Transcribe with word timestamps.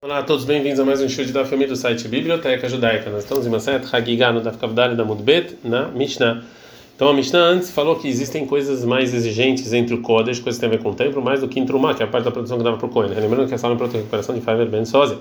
Olá 0.00 0.18
a 0.18 0.22
todos, 0.22 0.44
bem-vindos 0.44 0.78
a 0.78 0.84
mais 0.84 1.00
um 1.00 1.08
show 1.08 1.24
da 1.24 1.44
família 1.44 1.66
do 1.66 1.74
site 1.74 2.06
Biblioteca 2.06 2.68
Judaica. 2.68 3.10
Nós 3.10 3.24
estamos 3.24 3.44
em 3.44 3.50
Maset 3.50 3.84
Hagigah 3.92 4.32
no 4.32 4.40
Daf 4.40 4.56
Kavdali 4.56 4.94
da 4.94 5.04
Mudbet, 5.04 5.58
na 5.64 5.88
Mishnah. 5.88 6.44
Então 6.94 7.08
a 7.08 7.12
Mishnah 7.12 7.40
antes 7.40 7.72
falou 7.72 7.96
que 7.96 8.06
existem 8.06 8.46
coisas 8.46 8.84
mais 8.84 9.12
exigentes 9.12 9.72
entre 9.72 9.96
o 9.96 10.00
Kodesh, 10.00 10.38
coisas 10.38 10.60
que 10.60 10.60
tem 10.60 10.72
a 10.72 10.78
ver 10.78 10.84
com 10.84 10.90
o 10.90 10.94
templo, 10.94 11.20
mais 11.20 11.40
do 11.40 11.48
que 11.48 11.58
Intrumá, 11.58 11.94
que 11.94 12.02
é 12.04 12.06
a 12.06 12.08
parte 12.08 12.26
da 12.26 12.30
produção 12.30 12.58
que 12.58 12.62
dava 12.62 12.76
para 12.76 12.86
o 12.86 12.88
Cohen. 12.88 13.08
Lembrando 13.12 13.48
que 13.48 13.54
essa 13.54 13.66
aula 13.66 13.76
é 13.76 13.78
para 13.80 13.88
recuperação 13.98 14.36
de 14.36 14.40
Fiverr 14.40 14.68
Ben 14.68 14.84
Sozia. 14.84 15.18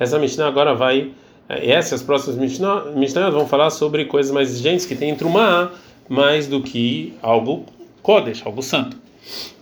Essa 0.00 0.18
Mishnah 0.18 0.48
agora 0.48 0.74
vai, 0.74 1.12
e 1.48 1.70
essas 1.70 2.02
próximas 2.02 2.36
Mishnah, 2.36 2.86
Mishnah 2.96 3.30
vão 3.30 3.46
falar 3.46 3.70
sobre 3.70 4.04
coisas 4.06 4.32
mais 4.32 4.50
exigentes 4.50 4.84
que 4.84 4.96
tem 4.96 5.10
Intrumá, 5.10 5.70
mais 6.08 6.48
do 6.48 6.60
que 6.60 7.14
algo 7.22 7.66
Kodesh, 8.02 8.42
algo 8.44 8.64
santo. 8.64 8.96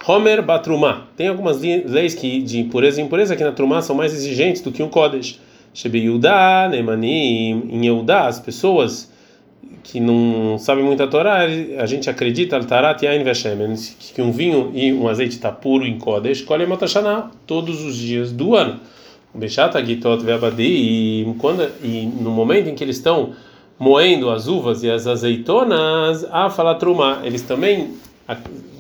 Homer 0.07 0.43
Batrumá. 0.43 1.09
Tem 1.17 1.29
algumas 1.29 1.61
leis 1.61 2.15
que, 2.15 2.41
de 2.41 2.61
impureza 2.61 3.01
e 3.01 3.05
impureza 3.05 3.35
que 3.35 3.43
na 3.43 3.53
Trumá 3.53 3.83
são 3.83 3.97
mais 3.97 4.13
exigentes 4.13 4.63
do 4.63 4.71
que 4.71 4.83
um 4.83 4.89
Kodesh. 4.89 5.41
Shebe 5.75 5.99
Yudá, 5.99 6.69
Nemanim, 6.71 7.69
em 7.71 7.87
Yudá, 7.87 8.27
as 8.27 8.41
pessoas 8.41 9.11
que 9.83 10.01
não 10.01 10.59
sabem 10.59 10.85
muito 10.85 11.03
a 11.03 11.07
Torá, 11.07 11.43
a 11.79 11.87
gente 11.87 12.11
acredita, 12.11 12.59
Tarat 12.65 13.03
Yain 13.05 13.23
Veshemen, 13.23 13.75
que 14.15 14.21
um 14.21 14.33
vinho 14.33 14.73
e 14.75 14.93
um 14.93 15.07
azeite 15.09 15.37
está 15.37 15.53
puro 15.53 15.87
em 15.87 15.99
Kodesh, 15.99 16.43
Kolem 16.43 16.71
Otashana, 16.71 17.31
todos 17.47 17.85
os 17.85 17.97
dias 17.97 18.33
do 18.33 18.55
ano. 18.57 18.81
Bechata 19.35 19.85
Gitot 19.85 20.25
Veabadi, 20.25 20.65
e, 20.65 21.35
quando, 21.39 21.71
e 21.85 22.07
no 22.21 22.31
momento 22.31 22.69
em 22.69 22.75
que 22.75 22.83
eles 22.83 22.97
estão 22.97 23.35
moendo 23.79 24.31
as 24.31 24.49
uvas 24.49 24.83
e 24.83 24.91
as 24.91 25.07
azeitonas, 25.07 26.25
a 26.33 26.49
falar 26.49 26.77
Trumá, 26.77 27.21
eles 27.23 27.43
também 27.43 27.91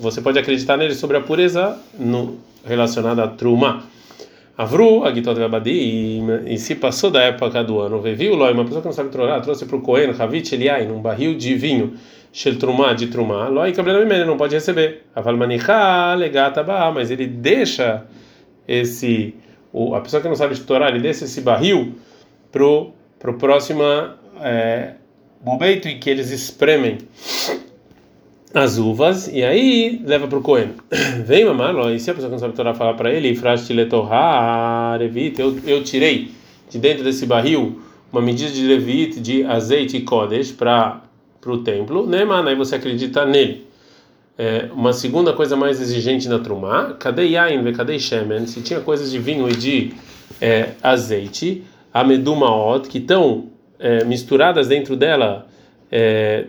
você 0.00 0.20
pode 0.20 0.38
acreditar 0.38 0.76
nele 0.76 0.94
sobre 0.94 1.16
a 1.16 1.20
pureza 1.20 1.78
no, 1.98 2.38
relacionada 2.64 3.24
a 3.24 3.28
Truma. 3.28 3.84
Avru, 4.58 5.04
Agitot 5.04 5.38
Gabadi, 5.38 6.22
e 6.46 6.56
se 6.56 6.74
passou 6.74 7.10
da 7.10 7.22
época 7.22 7.62
do 7.62 7.78
ano, 7.78 8.00
viu 8.00 8.34
Loi, 8.34 8.54
uma 8.54 8.64
pessoa 8.64 8.80
que 8.80 8.88
não 8.88 8.94
sabe 8.94 9.10
trocar, 9.10 9.42
trouxe 9.42 9.66
para 9.66 9.76
o 9.76 9.82
Cohen, 9.82 10.14
Havit 10.18 10.54
Eliai, 10.54 10.86
num 10.86 10.98
barril 10.98 11.36
de 11.36 11.54
vinho, 11.54 11.92
Shel 12.32 12.58
Truma, 12.58 12.94
de 12.94 13.08
Truma, 13.08 13.48
Loi, 13.48 13.72
Kablenamimene, 13.72 14.24
não 14.24 14.38
pode 14.38 14.54
receber. 14.54 15.02
Avalmanicha, 15.14 16.14
Legata 16.14 16.62
Ba, 16.62 16.90
mas 16.90 17.10
ele 17.10 17.26
deixa 17.26 18.04
esse, 18.66 19.34
o, 19.72 19.94
a 19.94 20.00
pessoa 20.00 20.22
que 20.22 20.28
não 20.28 20.36
sabe 20.36 20.54
estourar, 20.54 20.88
ele 20.88 21.00
deixa 21.00 21.24
esse 21.24 21.42
barril 21.42 21.94
pro 22.50 22.94
pro 23.18 23.34
próximo 23.34 23.82
é, 24.40 24.94
momento 25.44 25.88
em 25.88 25.98
que 25.98 26.10
eles 26.10 26.30
espremem 26.30 26.98
as 28.54 28.78
uvas 28.78 29.28
e 29.28 29.42
aí 29.42 30.00
leva 30.04 30.26
para 30.26 30.38
o 30.38 30.42
Cohen. 30.42 30.70
Vem 31.24 31.44
mamar, 31.44 31.74
e 31.92 31.98
se 31.98 32.10
a 32.10 32.14
pessoa 32.14 32.28
que 32.28 32.32
não 32.32 32.38
sabe 32.38 32.54
Torá 32.54 32.74
falar 32.74 32.94
para 32.94 33.12
ele, 33.12 33.38
eu, 35.38 35.58
eu 35.66 35.84
tirei 35.84 36.30
de 36.70 36.78
dentro 36.78 37.04
desse 37.04 37.26
barril 37.26 37.80
uma 38.12 38.22
medida 38.22 38.50
de 38.50 38.62
levite 38.62 39.20
de 39.20 39.44
azeite 39.44 39.96
e 39.96 40.00
kodesh 40.02 40.52
para 40.52 41.02
o 41.46 41.58
templo, 41.58 42.06
né, 42.06 42.24
mano? 42.24 42.48
Aí 42.48 42.54
você 42.54 42.76
acredita 42.76 43.24
nele. 43.26 43.66
É, 44.38 44.68
uma 44.72 44.92
segunda 44.92 45.32
coisa 45.32 45.56
mais 45.56 45.80
exigente 45.80 46.28
na 46.28 46.38
Trumá, 46.38 46.94
cadê 46.98 47.26
Yain, 47.28 47.72
cadê 47.72 47.98
Shemen? 47.98 48.46
Se 48.46 48.60
tinha 48.60 48.80
coisas 48.80 49.10
de 49.10 49.18
vinho 49.18 49.48
e 49.48 49.56
de 49.56 49.92
é, 50.40 50.70
azeite, 50.82 51.64
a 51.92 52.04
medumaot, 52.04 52.88
que 52.88 52.98
estão 52.98 53.46
é, 53.78 54.04
misturadas 54.04 54.68
dentro 54.68 54.94
dela, 54.94 55.46
é, 55.90 56.46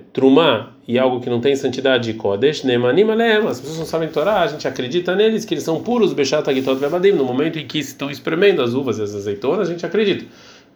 e 0.88 0.98
algo 0.98 1.20
que 1.20 1.30
não 1.30 1.42
tem 1.42 1.56
santidade 1.56 2.12
de 2.12 2.18
Kodesh, 2.18 2.64
Nemanim 2.64 3.10
Alem, 3.10 3.48
as 3.48 3.60
pessoas 3.60 3.80
não 3.80 3.86
sabem 3.86 4.08
Torá, 4.10 4.42
a 4.42 4.48
gente 4.48 4.68
acredita 4.68 5.16
neles 5.16 5.44
que 5.44 5.54
eles 5.54 5.64
são 5.64 5.84
puros, 5.84 6.14
Bechat 6.14 6.50
Agitot 6.50 6.80
Vebadim, 6.80 7.12
no 7.12 7.26
momento 7.26 7.60
em 7.60 7.68
que 7.68 7.80
estão 7.80 8.10
espremendo 8.10 8.62
as 8.62 8.74
uvas 8.74 8.98
e 8.98 9.04
as 9.04 9.14
azeitonas, 9.14 9.68
a 9.68 9.72
gente 9.72 9.86
acredita. 9.86 10.26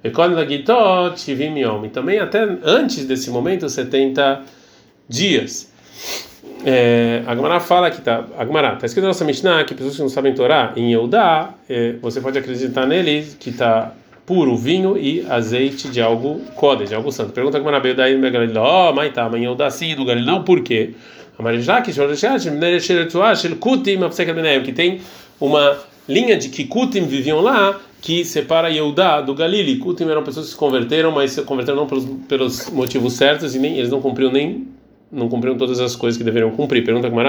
E 0.04 0.09
também 1.89 2.20
até 2.20 2.58
antes 2.64 3.06
desse 3.06 3.30
momento, 3.30 3.70
70 3.70 4.42
dias. 5.08 5.72
É, 6.66 7.23
a 7.26 7.36
Gemara 7.36 7.60
fala 7.60 7.89
que 7.89 8.02
tá, 8.02 8.26
a 8.38 8.45
Gemara, 8.45 8.73
está 8.73 8.86
escrito 8.86 9.04
na 9.04 9.10
nossa 9.10 9.26
Mishnah 9.26 9.64
que 9.64 9.73
pessoas 9.73 9.95
que 9.95 10.02
não 10.02 10.10
sabem 10.10 10.33
Torá, 10.33 10.73
em 10.76 10.92
Yehudá, 10.92 11.54
é, 11.70 11.94
você 12.02 12.20
pode 12.20 12.38
acreditar 12.38 12.86
neles 12.86 13.36
que 13.39 13.50
está 13.50 13.94
puro 14.31 14.55
vinho 14.55 14.97
e 14.97 15.25
azeite 15.27 15.89
de 15.89 16.02
algo 16.02 16.39
code, 16.55 16.86
de 16.86 16.95
algo 16.95 17.11
santo. 17.11 17.33
Pergunta 17.33 17.58
como 17.58 17.67
Anabeu 17.67 17.93
daí 17.93 18.15
no 18.15 18.31
Galiló, 18.31 18.89
oh, 18.89 18.93
mas 18.93 19.14
tá, 19.14 19.25
amanhã 19.25 19.52
o 19.52 19.55
daci 19.55 19.93
do 19.93 20.05
Galilão, 20.05 20.42
por 20.42 20.61
quê? 20.61 20.92
que 24.64 24.71
tem 24.71 25.02
uma 25.37 25.77
linha 26.08 26.37
de 26.37 26.47
que 26.47 26.64
Kutim 26.64 27.08
viviam 27.08 27.41
lá 27.41 27.77
que 28.02 28.23
separa 28.23 28.70
Yehudá 28.70 29.20
do 29.20 29.36
Galili. 29.36 29.80
Kutim 29.80 30.05
eram 30.05 30.23
pessoas 30.23 30.45
que 30.45 30.52
se 30.53 30.58
converteram, 30.58 31.11
mas 31.11 31.31
se 31.31 31.41
converteram 31.41 31.80
não 31.80 31.87
pelos, 31.87 32.05
pelos 32.30 32.70
motivos 32.70 33.11
certos 33.11 33.53
e 33.53 33.59
nem 33.59 33.77
eles 33.77 33.89
não 33.89 33.99
cumpriram 33.99 34.31
nem 34.31 34.65
não 35.11 35.27
cumpriram 35.27 35.58
todas 35.58 35.81
as 35.81 35.93
coisas 35.93 36.17
que 36.17 36.23
deveriam 36.23 36.52
cumprir. 36.52 36.86
Pergunta 36.86 37.09
como 37.09 37.21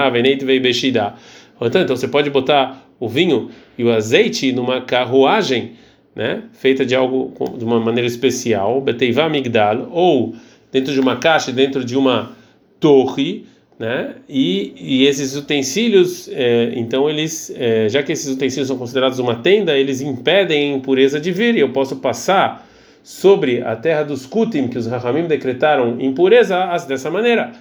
Beshida. 0.61 1.15
Então 1.61 1.97
você 1.97 2.07
pode 2.07 2.29
botar 2.29 2.81
o 2.97 3.09
vinho 3.09 3.49
e 3.77 3.83
o 3.83 3.91
azeite 3.91 4.53
numa 4.53 4.79
carruagem 4.79 5.73
né, 6.15 6.43
feita 6.53 6.85
de 6.85 6.95
algo 6.95 7.33
de 7.57 7.63
uma 7.63 7.79
maneira 7.79 8.07
especial, 8.07 8.79
beteiva 8.81 9.27
migdal, 9.29 9.89
ou 9.91 10.35
dentro 10.71 10.93
de 10.93 10.99
uma 10.99 11.17
caixa, 11.17 11.51
dentro 11.51 11.83
de 11.83 11.97
uma 11.97 12.31
torre, 12.79 13.45
né, 13.79 14.15
e, 14.29 14.73
e 14.77 15.05
esses 15.07 15.35
utensílios, 15.35 16.29
é, 16.31 16.73
então 16.75 17.09
eles, 17.09 17.51
é, 17.55 17.89
já 17.89 18.03
que 18.03 18.11
esses 18.11 18.31
utensílios 18.31 18.67
são 18.67 18.77
considerados 18.77 19.19
uma 19.19 19.35
tenda, 19.35 19.77
eles 19.77 20.01
impedem 20.01 20.73
a 20.73 20.77
impureza 20.77 21.19
de 21.19 21.31
vir, 21.31 21.55
e 21.55 21.59
eu 21.59 21.69
posso 21.69 21.95
passar 21.97 22.67
sobre 23.03 23.61
a 23.61 23.75
terra 23.75 24.03
dos 24.03 24.25
Kutim, 24.25 24.67
que 24.67 24.77
os 24.77 24.87
Rahamim 24.87 25.27
decretaram 25.27 25.99
impureza, 25.99 26.65
dessa 26.87 27.11
maneira. 27.11 27.51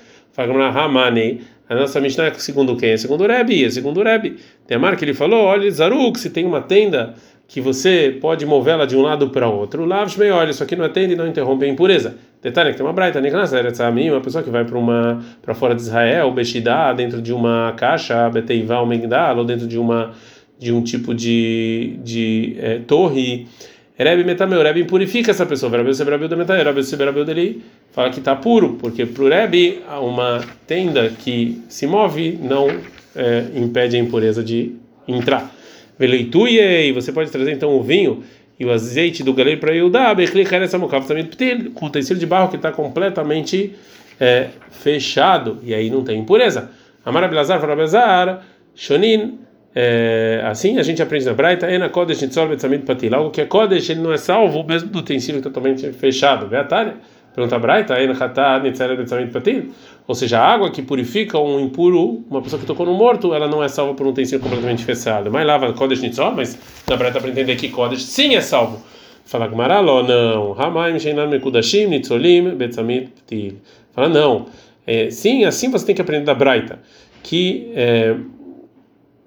A 1.68 1.74
nossa 1.74 2.00
Mishnah 2.00 2.26
é 2.26 2.34
segundo 2.34 2.76
quem? 2.76 2.90
É 2.90 2.96
segundo 2.96 3.24
o 3.24 3.26
Rebbe, 3.26 3.64
é 3.64 3.70
segundo 3.70 4.00
o 4.00 4.04
Rebbe. 4.04 4.36
Tem 4.66 4.76
a 4.76 4.80
marca 4.80 4.98
que 4.98 5.04
ele 5.04 5.14
falou, 5.14 5.40
olha, 5.44 5.70
Zaruk, 5.70 6.18
se 6.18 6.30
tem 6.30 6.44
uma 6.44 6.60
tenda 6.60 7.14
que 7.46 7.60
você 7.60 8.16
pode 8.20 8.46
movê-la 8.46 8.86
de 8.86 8.96
um 8.96 9.02
lado 9.02 9.28
para 9.30 9.48
outro. 9.48 9.84
Lavsh 9.84 10.16
meio, 10.16 10.34
olha, 10.34 10.50
isso 10.50 10.62
aqui 10.62 10.74
não 10.74 10.84
atende 10.84 11.12
e 11.12 11.16
não 11.16 11.26
interrompe 11.26 11.64
a 11.64 11.68
impureza. 11.68 12.16
Detalhe 12.42 12.70
que 12.70 12.76
tem 12.76 12.86
uma 12.86 12.92
braita, 12.92 13.20
uma 13.20 14.20
pessoa 14.20 14.42
que 14.42 14.50
vai 14.50 14.64
para 14.64 14.78
uma 14.78 15.22
para 15.40 15.54
fora 15.54 15.74
de 15.74 15.82
Israel, 15.82 16.32
Beshidá, 16.32 16.92
dentro 16.92 17.20
de 17.22 17.32
uma 17.32 17.72
caixa, 17.76 18.28
Beteiva, 18.30 18.80
ou 18.80 18.86
Megdal, 18.86 19.38
ou 19.38 19.44
dentro 19.44 19.66
de 19.66 19.78
uma 19.78 20.12
de 20.58 20.72
um 20.72 20.82
tipo 20.82 21.14
de, 21.14 21.98
de 22.02 22.56
é, 22.58 22.78
torre. 22.78 23.46
Rebbe 23.96 24.24
metameu, 24.24 24.62
Rebbe 24.62 24.84
purifica 24.84 25.30
essa 25.30 25.44
pessoa. 25.44 25.70
Rebbe 25.76 25.94
Sebrabil 25.94 26.28
da 26.28 26.36
metameu, 26.36 26.64
Rebbe 26.64 27.24
dele 27.24 27.62
fala 27.92 28.10
que 28.10 28.18
está 28.18 28.34
puro, 28.34 28.74
porque 28.80 29.04
para 29.04 29.22
o 29.22 29.28
Rebbe 29.28 29.82
uma 30.00 30.40
tenda 30.66 31.10
que 31.10 31.60
se 31.68 31.86
move 31.86 32.38
não 32.40 32.68
é, 33.14 33.44
impede 33.54 33.96
a 33.96 33.98
impureza 33.98 34.42
de 34.42 34.74
entrar. 35.06 35.50
Veleituye, 36.02 36.88
e 36.88 36.90
você 36.90 37.12
pode 37.12 37.30
trazer 37.30 37.52
então 37.52 37.70
o 37.76 37.80
vinho 37.80 38.24
e 38.58 38.64
o 38.64 38.72
azeite 38.72 39.22
do 39.22 39.32
galeiro 39.32 39.60
para 39.60 39.72
Yudá, 39.72 40.12
com 41.74 41.84
o 41.84 41.88
utensílio 41.88 42.18
de 42.18 42.26
barro 42.26 42.48
que 42.48 42.56
está 42.56 42.72
completamente 42.72 43.76
é, 44.18 44.48
fechado, 44.68 45.60
e 45.62 45.72
aí 45.72 45.88
não 45.88 46.02
tem 46.02 46.18
impureza. 46.18 46.70
Amar 47.04 47.22
Abelazar, 47.22 47.60
Farabezar, 47.60 48.44
Shonin, 48.74 49.38
é, 49.72 50.42
assim 50.44 50.76
a 50.76 50.82
gente 50.82 51.00
aprende 51.00 51.24
na 51.24 51.34
Braita, 51.34 51.70
Ena 51.70 51.88
Kodesh 51.88 52.20
Nitzol 52.20 52.48
Betzamid 52.48 52.84
Patil, 52.84 53.14
algo 53.14 53.30
que 53.30 53.40
é 53.40 53.44
Kodesh, 53.44 53.90
ele 53.90 54.00
não 54.00 54.12
é 54.12 54.16
salvo 54.16 54.64
mesmo 54.64 54.88
do 54.88 54.98
utensílio 54.98 55.40
totalmente 55.40 55.92
fechado. 55.92 56.48
Veatária. 56.48 56.96
Pergunta 57.34 57.58
Braita, 57.58 57.94
ou 60.06 60.14
seja, 60.14 60.38
a 60.38 60.46
água 60.46 60.70
que 60.70 60.82
purifica 60.82 61.38
um 61.38 61.60
impuro, 61.60 62.22
uma 62.28 62.42
pessoa 62.42 62.60
que 62.60 62.66
tocou 62.66 62.84
no 62.84 62.92
morto, 62.92 63.32
ela 63.32 63.48
não 63.48 63.62
é 63.62 63.68
salva 63.68 63.94
por 63.94 64.06
um 64.06 64.10
utensílio 64.10 64.40
completamente 64.40 64.84
fechado. 64.84 65.30
Mas 65.30 65.46
lava 65.46 65.72
Kodesh 65.72 66.02
Nitzor, 66.02 66.34
mas 66.34 66.58
na 66.86 66.96
Braita 66.96 67.20
para 67.20 67.30
entender 67.30 67.56
que 67.56 67.68
Kodesh 67.68 68.02
sim 68.02 68.34
é 68.34 68.40
salvo. 68.40 68.82
Fala 69.24 69.46
Gmaraló, 69.46 70.02
não. 70.02 70.60
Hamaim 70.60 70.98
Sheinan 70.98 71.28
Mekudashim 71.28 71.86
Nitzolim 71.86 72.50
Betzamit 72.56 73.12
Ptil. 73.24 73.54
Fala 73.94 74.08
não. 74.08 74.46
É, 74.86 75.08
sim, 75.10 75.44
assim 75.44 75.70
você 75.70 75.86
tem 75.86 75.94
que 75.94 76.02
aprender 76.02 76.24
da 76.24 76.34
Braita, 76.34 76.80
que 77.22 77.70
é, 77.74 78.16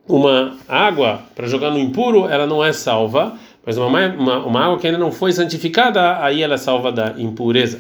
uma 0.07 0.57
água 0.67 1.21
para 1.33 1.47
jogar 1.47 1.71
no 1.71 1.79
impuro, 1.79 2.27
ela 2.27 2.45
não 2.45 2.63
é 2.63 2.71
salva 2.71 3.39
mas 3.65 3.77
uma, 3.77 3.87
uma, 3.87 4.45
uma, 4.45 4.65
água 4.65 4.77
que 4.77 4.85
ainda 4.85 4.99
não 4.99 5.11
foi 5.11 5.31
santificada, 5.31 6.23
aí 6.23 6.43
ela 6.43 6.53
é 6.53 6.57
salva 6.57 6.91
da 6.91 7.15
impureza. 7.17 7.79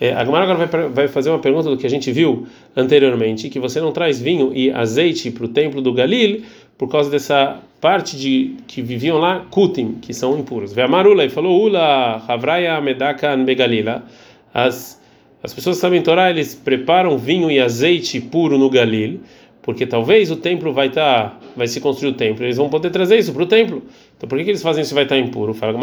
É, 0.00 0.12
a 0.12 0.24
Gemara 0.24 0.44
agora 0.44 0.66
vai, 0.66 0.88
vai, 0.88 1.08
fazer 1.08 1.28
uma 1.28 1.40
pergunta 1.40 1.68
do 1.68 1.76
que 1.76 1.86
a 1.86 1.90
gente 1.90 2.10
viu 2.12 2.46
anteriormente, 2.76 3.48
que 3.48 3.58
você 3.58 3.80
não 3.80 3.92
traz 3.92 4.20
vinho 4.20 4.52
e 4.54 4.70
azeite 4.70 5.30
para 5.30 5.44
o 5.44 5.48
templo 5.48 5.82
do 5.82 5.92
Galil 5.92 6.42
por 6.78 6.88
causa 6.88 7.10
dessa 7.10 7.60
parte 7.80 8.16
de 8.16 8.54
que 8.66 8.80
viviam 8.80 9.18
lá, 9.18 9.44
kutim, 9.50 9.98
que 10.00 10.14
são 10.14 10.38
impuros. 10.38 10.72
Vê 10.72 10.86
Marula 10.86 11.24
e 11.24 11.28
falou, 11.28 11.60
Ula, 11.62 12.22
Havraya 12.26 12.80
Medaka 12.80 13.36
Begalila. 13.36 14.04
As, 14.54 15.00
as 15.42 15.52
pessoas 15.52 15.76
sabem 15.76 16.00
Torá, 16.00 16.30
eles 16.30 16.54
preparam 16.54 17.18
vinho 17.18 17.50
e 17.50 17.60
azeite 17.60 18.20
puro 18.20 18.56
no 18.56 18.70
Galil, 18.70 19.20
porque 19.68 19.84
talvez 19.84 20.30
o 20.30 20.36
templo 20.36 20.72
vai 20.72 20.86
estar, 20.86 21.28
tá, 21.28 21.36
vai 21.54 21.68
se 21.68 21.78
construir 21.78 22.12
o 22.12 22.14
templo, 22.14 22.42
eles 22.42 22.56
vão 22.56 22.70
poder 22.70 22.88
trazer 22.88 23.18
isso 23.18 23.34
para 23.34 23.42
o 23.42 23.46
templo. 23.46 23.82
Então 24.16 24.26
por 24.26 24.38
que, 24.38 24.44
que 24.44 24.50
eles 24.52 24.62
fazem 24.62 24.82
isso 24.82 24.94
vai 24.94 25.02
estar 25.02 25.14
tá 25.16 25.20
impuro? 25.20 25.52
Fala 25.52 25.74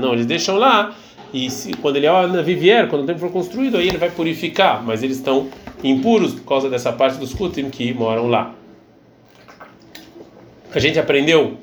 Não, 0.00 0.12
eles 0.12 0.26
deixam 0.26 0.56
lá 0.56 0.92
e 1.32 1.48
se, 1.48 1.72
quando 1.74 1.98
ele 1.98 2.08
vier, 2.56 2.88
quando 2.88 3.02
o 3.02 3.06
templo 3.06 3.20
for 3.20 3.30
construído, 3.30 3.76
aí 3.76 3.86
ele 3.86 3.96
vai 3.96 4.10
purificar, 4.10 4.82
mas 4.84 5.04
eles 5.04 5.18
estão 5.18 5.46
impuros 5.84 6.34
por 6.34 6.44
causa 6.44 6.68
dessa 6.68 6.92
parte 6.92 7.20
dos 7.20 7.32
Kutim 7.32 7.70
que 7.70 7.94
moram 7.94 8.26
lá. 8.26 8.52
A 10.74 10.80
gente 10.80 10.98
aprendeu 10.98 11.58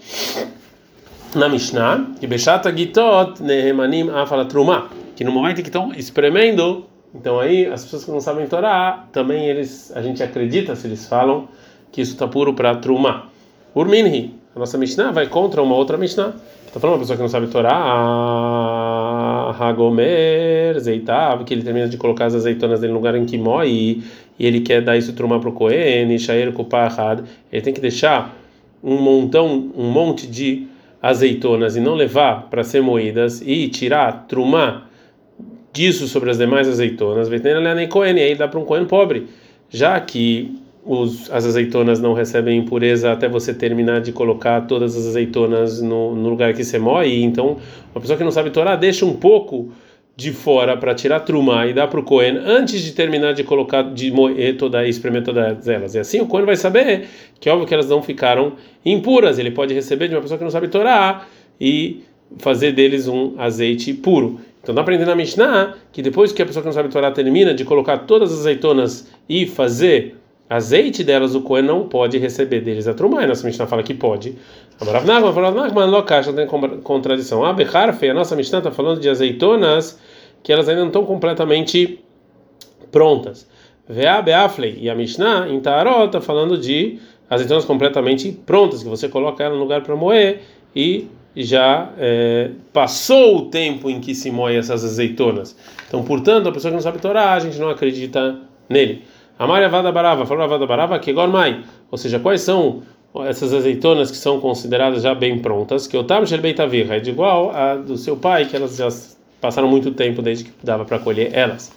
na 1.36 1.50
Mishnah 1.50 2.12
que 2.22 2.25
Bechata 2.25 2.74
Gitot 2.74 3.44
Nehemanim 3.44 4.10
Afala 4.12 4.45
Truma, 4.45 4.89
que 5.13 5.25
no 5.25 5.31
momento 5.34 5.57
que 5.62 5.68
estão 5.68 5.94
espremendo, 5.94 6.86
então 7.13 7.39
aí 7.39 7.65
as 7.65 7.83
pessoas 7.83 8.06
que 8.06 8.12
não 8.12 8.19
sabem 8.19 8.48
Torá, 8.48 9.07
também 9.12 9.48
eles, 9.48 9.92
a 9.95 10.01
gente 10.01 10.21
acredita 10.21 10.75
se 10.75 10.88
eles 10.88 11.07
falam 11.07 11.48
que 11.92 12.01
isso 12.01 12.13
está 12.13 12.27
puro 12.27 12.54
para 12.54 12.75
Truma. 12.75 13.25
Urminhi, 13.74 14.33
a 14.56 14.59
nossa 14.59 14.77
Mishnah 14.77 15.12
vai 15.12 15.27
contra 15.27 15.62
uma 15.62 15.75
outra 15.75 15.98
Mishnah. 15.98 16.33
Está 16.65 16.80
falando 16.80 16.95
uma 16.95 17.00
pessoa 17.00 17.15
que 17.15 17.21
não 17.21 17.30
sabe 17.30 17.48
Torá, 17.48 17.74
Hagomer, 19.57 20.80
Zeitav, 20.80 21.44
que 21.44 21.54
ele 21.54 21.63
termina 21.63 21.88
de 21.88 21.98
colocar 21.98 22.25
as 22.25 22.36
azeitonas 22.36 22.80
dele 22.81 22.92
no 22.92 23.00
lugar 23.00 23.15
em 23.15 23.25
que 23.25 23.38
moe 23.38 23.69
e, 23.69 24.03
ele 24.39 24.62
quer 24.62 24.81
dar 24.81 24.98
isso 24.98 25.13
Truma 25.13 25.39
para 25.39 25.50
o 25.50 25.53
Kohen, 25.53 26.18
Shair 26.19 26.51
Kupahad, 26.51 27.24
ele 27.51 27.62
tem 27.62 27.74
que 27.74 27.81
deixar 27.81 28.36
um 28.83 29.00
montão, 29.00 29.71
um 29.75 29.89
monte 29.89 30.27
de 30.27 30.68
azeitonas 31.01 31.75
e 31.75 31.80
não 31.80 31.94
levar 31.94 32.48
para 32.50 32.63
ser 32.63 32.81
moídas 32.81 33.42
e 33.42 33.68
tirar 33.69 34.25
trumá 34.27 34.87
disso 35.77 36.07
sobre 36.07 36.31
as 36.31 36.39
demais 36.39 36.68
azeitonas, 36.68 37.29
e 37.29 38.19
aí 38.19 38.35
dá 38.35 38.47
para 38.47 38.59
um 38.59 38.65
cohen 38.65 38.85
pobre, 38.85 39.27
já 39.69 40.00
que 40.00 40.56
os, 40.83 41.29
as 41.29 41.45
azeitonas 41.45 42.00
não 42.00 42.13
recebem 42.13 42.57
impureza 42.57 43.12
até 43.12 43.29
você 43.29 43.53
terminar 43.53 44.01
de 44.01 44.12
colocar 44.12 44.62
todas 44.62 44.97
as 44.97 45.06
azeitonas 45.06 45.79
no, 45.79 46.15
no 46.15 46.29
lugar 46.29 46.53
que 46.56 46.63
você 46.63 46.79
moe, 46.79 47.21
então 47.21 47.57
uma 47.94 48.01
pessoa 48.01 48.18
que 48.18 48.24
não 48.24 48.31
sabe 48.31 48.50
Torá 48.50 48.75
deixa 48.75 49.06
um 49.06 49.13
pouco 49.13 49.69
de 50.15 50.31
fora 50.31 50.75
para 50.75 50.95
tirar 50.95 51.19
truma 51.19 51.68
e 51.68 51.74
dar 51.74 51.88
para 51.88 52.00
o 52.00 52.03
Cohen 52.03 52.38
antes 52.44 52.81
de 52.81 52.91
terminar 52.94 53.33
de 53.33 53.44
colocar, 53.44 53.83
de 53.83 54.09
moer 54.09 54.57
toda 54.57 54.88
espremer 54.88 55.24
todas 55.24 55.68
elas. 55.68 55.94
E 55.94 56.00
assim 56.00 56.19
o 56.19 56.25
Cohen 56.25 56.44
vai 56.44 56.56
saber 56.56 57.07
que, 57.39 57.47
óbvio, 57.51 57.68
que 57.68 57.74
elas 57.75 57.88
não 57.88 58.01
ficaram 58.01 58.53
impuras. 58.83 59.38
Ele 59.38 59.51
pode 59.51 59.75
receber 59.75 60.07
de 60.07 60.15
uma 60.15 60.21
pessoa 60.21 60.39
que 60.39 60.44
não 60.44 60.50
sabe 60.50 60.69
Torá 60.69 61.27
e 61.62 62.01
fazer 62.39 62.71
deles 62.71 63.07
um 63.07 63.35
azeite 63.38 63.94
puro. 63.94 64.39
Então 64.68 64.75
dá 64.75 64.84
para 64.84 64.96
aprender 64.96 65.10
na 65.10 65.16
Mishnah 65.16 65.75
que 65.94 66.02
depois 66.02 66.34
que 66.34 66.42
a 66.42 66.46
pessoa 66.46 66.62
que 66.62 66.66
não 66.68 66.74
sabe 66.74 66.90
Torá 66.90 67.10
termina 67.10 67.54
de 67.54 67.64
colocar 67.64 68.00
todas 68.00 68.34
as 68.34 68.40
azeitonas 68.40 69.10
e 69.30 69.48
fazer 69.48 70.18
azeite 70.50 71.06
delas, 71.06 71.34
o 71.36 71.42
Cohen 71.42 71.64
não 71.64 71.88
pode 71.88 72.18
receber 72.18 72.60
deles 72.60 72.86
a 72.86 72.94
truma. 72.94 73.24
E 73.24 73.28
nossa 73.28 73.48
Mishnah 73.48 73.66
fala 73.66 73.81
que 73.81 73.94
pode. 73.94 74.36
Agora, 74.81 75.00
não 76.34 76.36
tem 76.36 76.81
contradição. 76.84 77.46
A 77.46 77.54
Beharfe, 77.54 78.10
a 78.10 78.14
nossa 78.14 78.36
Mishnah 78.36 78.58
está 78.58 78.69
falando 78.69 79.00
de 79.00 79.08
azeitonas 79.08 80.02
que 80.44 80.52
elas 80.52 80.68
ainda 80.68 80.81
não 80.81 80.88
estão 80.88 81.06
completamente 81.06 82.04
prontas. 82.92 83.48
Vea 83.88 84.22
Beaflei 84.22 84.80
e 84.81 84.90
a 84.90 84.96
Mishnah 84.96 85.48
em 85.48 85.62
Tarot 85.62 86.08
está 86.08 86.20
falando 86.20 86.58
de 86.58 87.00
azeitonas 87.30 87.63
completamente 87.63 88.34
prontas, 88.46 88.84
que 88.84 88.90
você 88.90 89.08
coloca 89.08 89.42
ela 89.42 89.56
no 89.56 89.62
lugar 89.62 89.81
para 89.81 89.96
moer 89.96 90.42
e 90.75 91.08
já 91.44 91.89
é, 91.98 92.51
passou 92.74 93.38
o 93.38 93.42
tempo 93.45 93.89
em 93.89 94.00
que 94.00 94.16
se 94.16 94.31
moe 94.31 94.56
essas 94.56 94.84
azeitonas. 94.84 95.56
Então, 95.88 96.04
portanto, 96.04 96.50
a 96.50 96.51
pessoa 96.51 96.72
que 96.72 96.75
não 96.75 96.81
sabe 96.81 97.00
Torá, 97.00 97.34
a 97.34 97.39
gente 97.39 97.60
não 97.60 97.69
acredita 97.69 98.39
nele. 98.69 99.04
Amaria 99.39 99.69
Vada 99.69 99.92
Barava, 99.92 100.25
falou 100.25 100.48
Vada 100.48 100.66
Barava 100.66 100.98
que 101.00 101.13
Gormai, 101.13 101.63
ou 101.92 101.98
seja, 101.98 102.19
quais 102.19 102.42
são 102.42 102.81
essas 103.25 103.54
azeitonas 103.54 104.12
que 104.12 104.18
são 104.18 104.39
consideradas 104.39 105.04
já 105.04 105.13
bem 105.16 105.39
prontas, 105.39 105.88
que 105.88 105.98
o 105.98 106.04
Tam 106.04 106.24
é 106.24 107.00
de 107.00 107.10
igual 107.10 107.51
a 107.51 107.75
do 107.75 107.98
seu 107.98 108.18
pai, 108.18 108.45
que 108.45 108.56
elas 108.56 108.75
já 108.75 108.88
passaram 109.39 109.68
muito 109.68 109.92
tempo 109.92 110.22
desde 110.22 110.45
que 110.45 110.51
dava 110.63 110.86
para 110.86 111.00
colher 111.00 111.31
elas. 111.34 111.72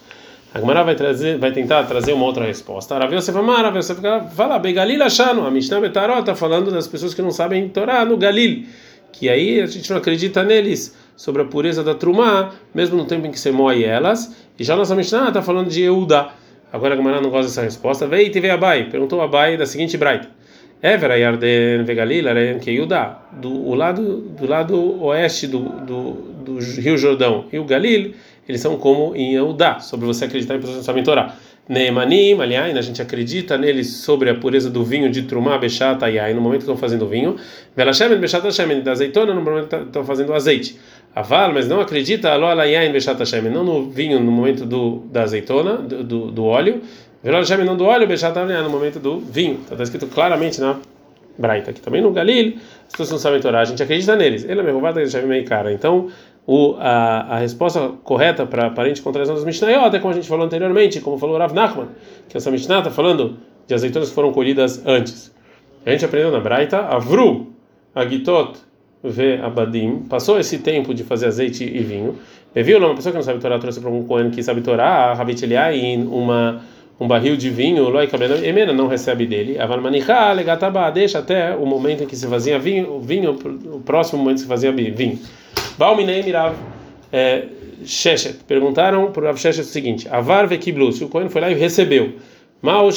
A 0.52 0.58
Gemara 0.58 0.82
vai 0.82 0.96
trazer, 0.96 1.38
vai 1.38 1.52
tentar 1.52 1.84
trazer 1.84 2.12
uma 2.12 2.24
outra 2.24 2.44
resposta. 2.44 2.98
Rav 2.98 3.14
Yosef 3.14 3.38
Amar, 3.38 3.62
Rav 3.62 3.76
Yosef 3.76 4.00
fala, 4.34 4.58
Begalil 4.58 5.00
Ashano, 5.02 5.46
a 5.46 5.50
Mishnah 5.50 5.80
Betarot 5.80 6.20
está 6.20 6.34
falando 6.34 6.72
das 6.72 6.88
pessoas 6.88 7.14
que 7.14 7.22
não 7.22 7.30
sabem 7.30 7.68
Torá 7.68 8.04
no 8.04 8.16
Galil, 8.16 8.66
que 9.12 9.28
aí 9.28 9.60
a 9.60 9.66
gente 9.66 9.90
não 9.90 9.96
acredita 9.98 10.42
neles 10.42 10.96
sobre 11.16 11.42
a 11.42 11.44
pureza 11.44 11.84
da 11.84 11.94
Trumá, 11.94 12.54
mesmo 12.74 12.96
no 12.96 13.04
tempo 13.04 13.26
em 13.26 13.30
que 13.30 13.38
você 13.38 13.50
moe 13.50 13.84
elas. 13.84 14.34
E 14.58 14.64
já 14.64 14.76
nossa 14.76 14.94
Mishnah 14.94 15.28
está 15.28 15.42
falando 15.42 15.68
de 15.68 15.82
Eudá. 15.82 16.34
Agora 16.72 16.94
a 16.94 16.96
Gemara 16.96 17.20
não 17.20 17.30
gosta 17.30 17.46
dessa 17.46 17.62
resposta. 17.62 18.06
Veio 18.06 18.28
e 18.28 18.30
teve 18.30 18.48
Abai, 18.50 18.88
perguntou 18.88 19.20
Abai 19.20 19.56
da 19.56 19.66
seguinte 19.66 19.96
braita. 19.96 20.28
Ever 20.82 21.10
Yarden 21.10 21.84
Vegalil, 21.84 22.24
que 22.60 22.70
Eudá, 22.70 23.20
do 23.32 23.52
o 23.52 23.74
lado 23.74 24.20
do 24.20 24.46
lado 24.46 25.04
oeste 25.04 25.46
do, 25.46 25.58
do, 25.60 26.12
do 26.42 26.58
Rio 26.80 26.96
Jordão 26.96 27.44
e 27.52 27.58
o 27.58 27.64
Galil 27.64 28.14
eles 28.50 28.60
são 28.60 28.76
como 28.76 29.14
em 29.14 29.34
Eudá, 29.34 29.78
sobre 29.78 30.06
você 30.06 30.24
acreditar 30.24 30.56
em 30.56 30.82
sabem 30.82 31.04
Torá. 31.04 31.36
Neemanim, 31.70 32.40
aliás, 32.40 32.76
a 32.76 32.82
gente 32.82 33.00
acredita 33.00 33.56
neles 33.56 33.98
sobre 33.98 34.28
a 34.28 34.34
pureza 34.34 34.68
do 34.68 34.82
vinho 34.82 35.08
de 35.08 35.22
Trumá, 35.22 35.56
Bechata 35.56 36.10
e 36.10 36.34
no 36.34 36.40
momento 36.40 36.62
que 36.62 36.64
estão 36.64 36.76
fazendo 36.76 37.06
vinho. 37.06 37.36
Velashem, 37.76 38.08
Bechata 38.16 38.50
Shemen, 38.50 38.80
da 38.80 38.90
azeitona, 38.90 39.32
no 39.32 39.40
momento 39.40 39.68
que 39.68 39.76
estão 39.76 40.04
fazendo 40.04 40.34
azeite. 40.34 40.76
Aval, 41.14 41.52
mas 41.54 41.68
não 41.68 41.80
acredita, 41.80 42.32
Aló 42.32 42.48
Alayain, 42.48 42.90
Bechata 42.90 43.24
Shemen, 43.24 43.52
não 43.52 43.62
no 43.62 43.88
vinho 43.88 44.18
no 44.18 44.32
momento 44.32 44.66
do, 44.66 45.04
da 45.12 45.22
azeitona, 45.22 45.76
do, 45.76 46.02
do, 46.02 46.30
do 46.32 46.44
óleo. 46.44 46.82
Velashem, 47.22 47.58
não 47.58 47.76
do 47.76 47.84
óleo, 47.84 48.08
Bechata 48.08 48.44
no 48.44 48.68
momento 48.68 48.98
do 48.98 49.20
vinho. 49.20 49.60
Está 49.70 49.80
escrito 49.80 50.08
claramente 50.08 50.60
na 50.60 50.76
Braita, 51.38 51.70
aqui 51.70 51.80
também 51.80 52.02
no 52.02 52.10
Galil, 52.10 52.56
as 52.86 52.92
pessoas 52.92 53.10
não 53.12 53.18
sabem 53.18 53.40
Torá, 53.40 53.60
a 53.60 53.64
gente 53.64 53.82
acredita 53.82 54.14
neles. 54.14 54.44
Ele 54.44 54.60
é 54.60 54.62
meu 54.62 54.72
roubado, 54.74 55.00
ele 55.00 55.08
já 55.08 55.22
meio 55.22 55.44
cara. 55.44 55.72
Então, 55.72 56.08
o, 56.52 56.74
a, 56.80 57.36
a 57.36 57.38
resposta 57.38 57.92
correta 58.02 58.44
para 58.44 58.64
a 58.64 58.66
aparente 58.66 59.00
contradição 59.00 59.36
das 59.36 59.44
Mishnayot 59.44 59.94
é 59.94 60.00
como 60.00 60.12
a 60.12 60.16
gente 60.16 60.26
falou 60.26 60.44
anteriormente, 60.44 61.00
como 61.00 61.16
falou 61.16 61.38
Rav 61.38 61.54
Nachman, 61.54 61.86
que 62.28 62.36
essa 62.36 62.50
Mishnah 62.50 62.78
está 62.78 62.90
falando 62.90 63.36
de 63.68 63.72
azeitonas 63.72 64.08
que 64.08 64.14
foram 64.16 64.32
colhidas 64.32 64.84
antes. 64.84 65.32
A 65.86 65.92
gente 65.92 66.04
aprendeu 66.04 66.32
na 66.32 66.40
Braita, 66.40 66.78
Avru, 66.78 67.52
Agitot, 67.94 68.58
Ve 69.00 69.36
Abadim, 69.36 70.00
passou 70.08 70.40
esse 70.40 70.58
tempo 70.58 70.92
de 70.92 71.04
fazer 71.04 71.26
azeite 71.26 71.62
e 71.62 71.78
vinho. 71.84 72.16
Viu 72.52 72.78
uma 72.78 72.96
pessoa 72.96 73.12
que 73.12 73.18
não 73.18 73.22
sabe 73.22 73.38
Torá 73.38 73.56
trouxe 73.60 73.80
para 73.80 73.88
um 73.88 74.02
Cohen 74.02 74.32
que 74.32 74.42
sabe 74.42 74.60
Torá, 74.60 75.12
Havit 75.12 75.46
em 75.46 76.02
uma 76.02 76.62
um 76.98 77.06
barril 77.06 77.36
de 77.36 77.48
vinho, 77.48 77.88
Loi 77.88 78.08
Emena 78.42 78.72
não 78.72 78.88
recebe 78.88 79.24
dele. 79.24 79.56
Aval 79.56 79.80
Manichá, 79.80 80.32
Legataba, 80.32 80.90
deixa 80.90 81.20
até 81.20 81.54
o 81.54 81.64
momento 81.64 82.02
em 82.02 82.06
que 82.06 82.16
se 82.16 82.26
fazia 82.26 82.58
vinho, 82.58 83.00
vinho, 83.00 83.38
o 83.72 83.80
próximo 83.80 84.18
momento 84.18 84.38
que 84.38 84.42
se 84.42 84.48
fazia 84.48 84.72
vinho. 84.72 85.18
Balminei 85.80 86.22
Mirav 86.22 86.54
é, 87.10 87.44
Sheshet. 87.86 88.40
Perguntaram 88.46 89.10
para 89.12 89.22
o 89.22 89.24
Rav 89.24 89.38
Sheshet 89.38 89.62
o 89.62 89.64
seguinte: 89.64 90.06
Avar 90.10 90.46
Vekiblu, 90.46 90.92
se 90.92 91.02
o 91.02 91.08
Cohen 91.08 91.30
foi 91.30 91.40
lá 91.40 91.50
e 91.50 91.54
recebeu. 91.54 92.16
Mal. 92.60 92.90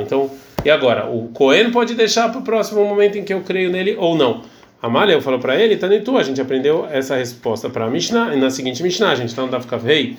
Então, 0.00 0.30
e 0.64 0.70
agora? 0.70 1.10
O 1.10 1.28
Cohen 1.28 1.70
pode 1.70 1.94
deixar 1.94 2.30
para 2.30 2.40
o 2.40 2.42
próximo 2.42 2.82
momento 2.82 3.18
em 3.18 3.22
que 3.22 3.34
eu 3.34 3.42
creio 3.42 3.70
nele 3.70 3.94
ou 3.98 4.16
não? 4.16 4.40
Amália 4.82 5.20
falou 5.20 5.38
para 5.38 5.54
ele, 5.54 5.76
Tanitu, 5.76 6.16
a 6.16 6.22
gente 6.22 6.40
aprendeu 6.40 6.88
essa 6.90 7.16
resposta 7.16 7.68
para 7.68 7.84
a 7.84 7.90
Mishnah, 7.90 8.34
e 8.34 8.40
na 8.40 8.48
seguinte 8.48 8.82
Mishnah, 8.82 9.10
a 9.10 9.14
gente 9.14 9.28
está 9.28 9.42
no 9.42 9.48
Daf 9.48 9.66
Kavei, 9.66 10.16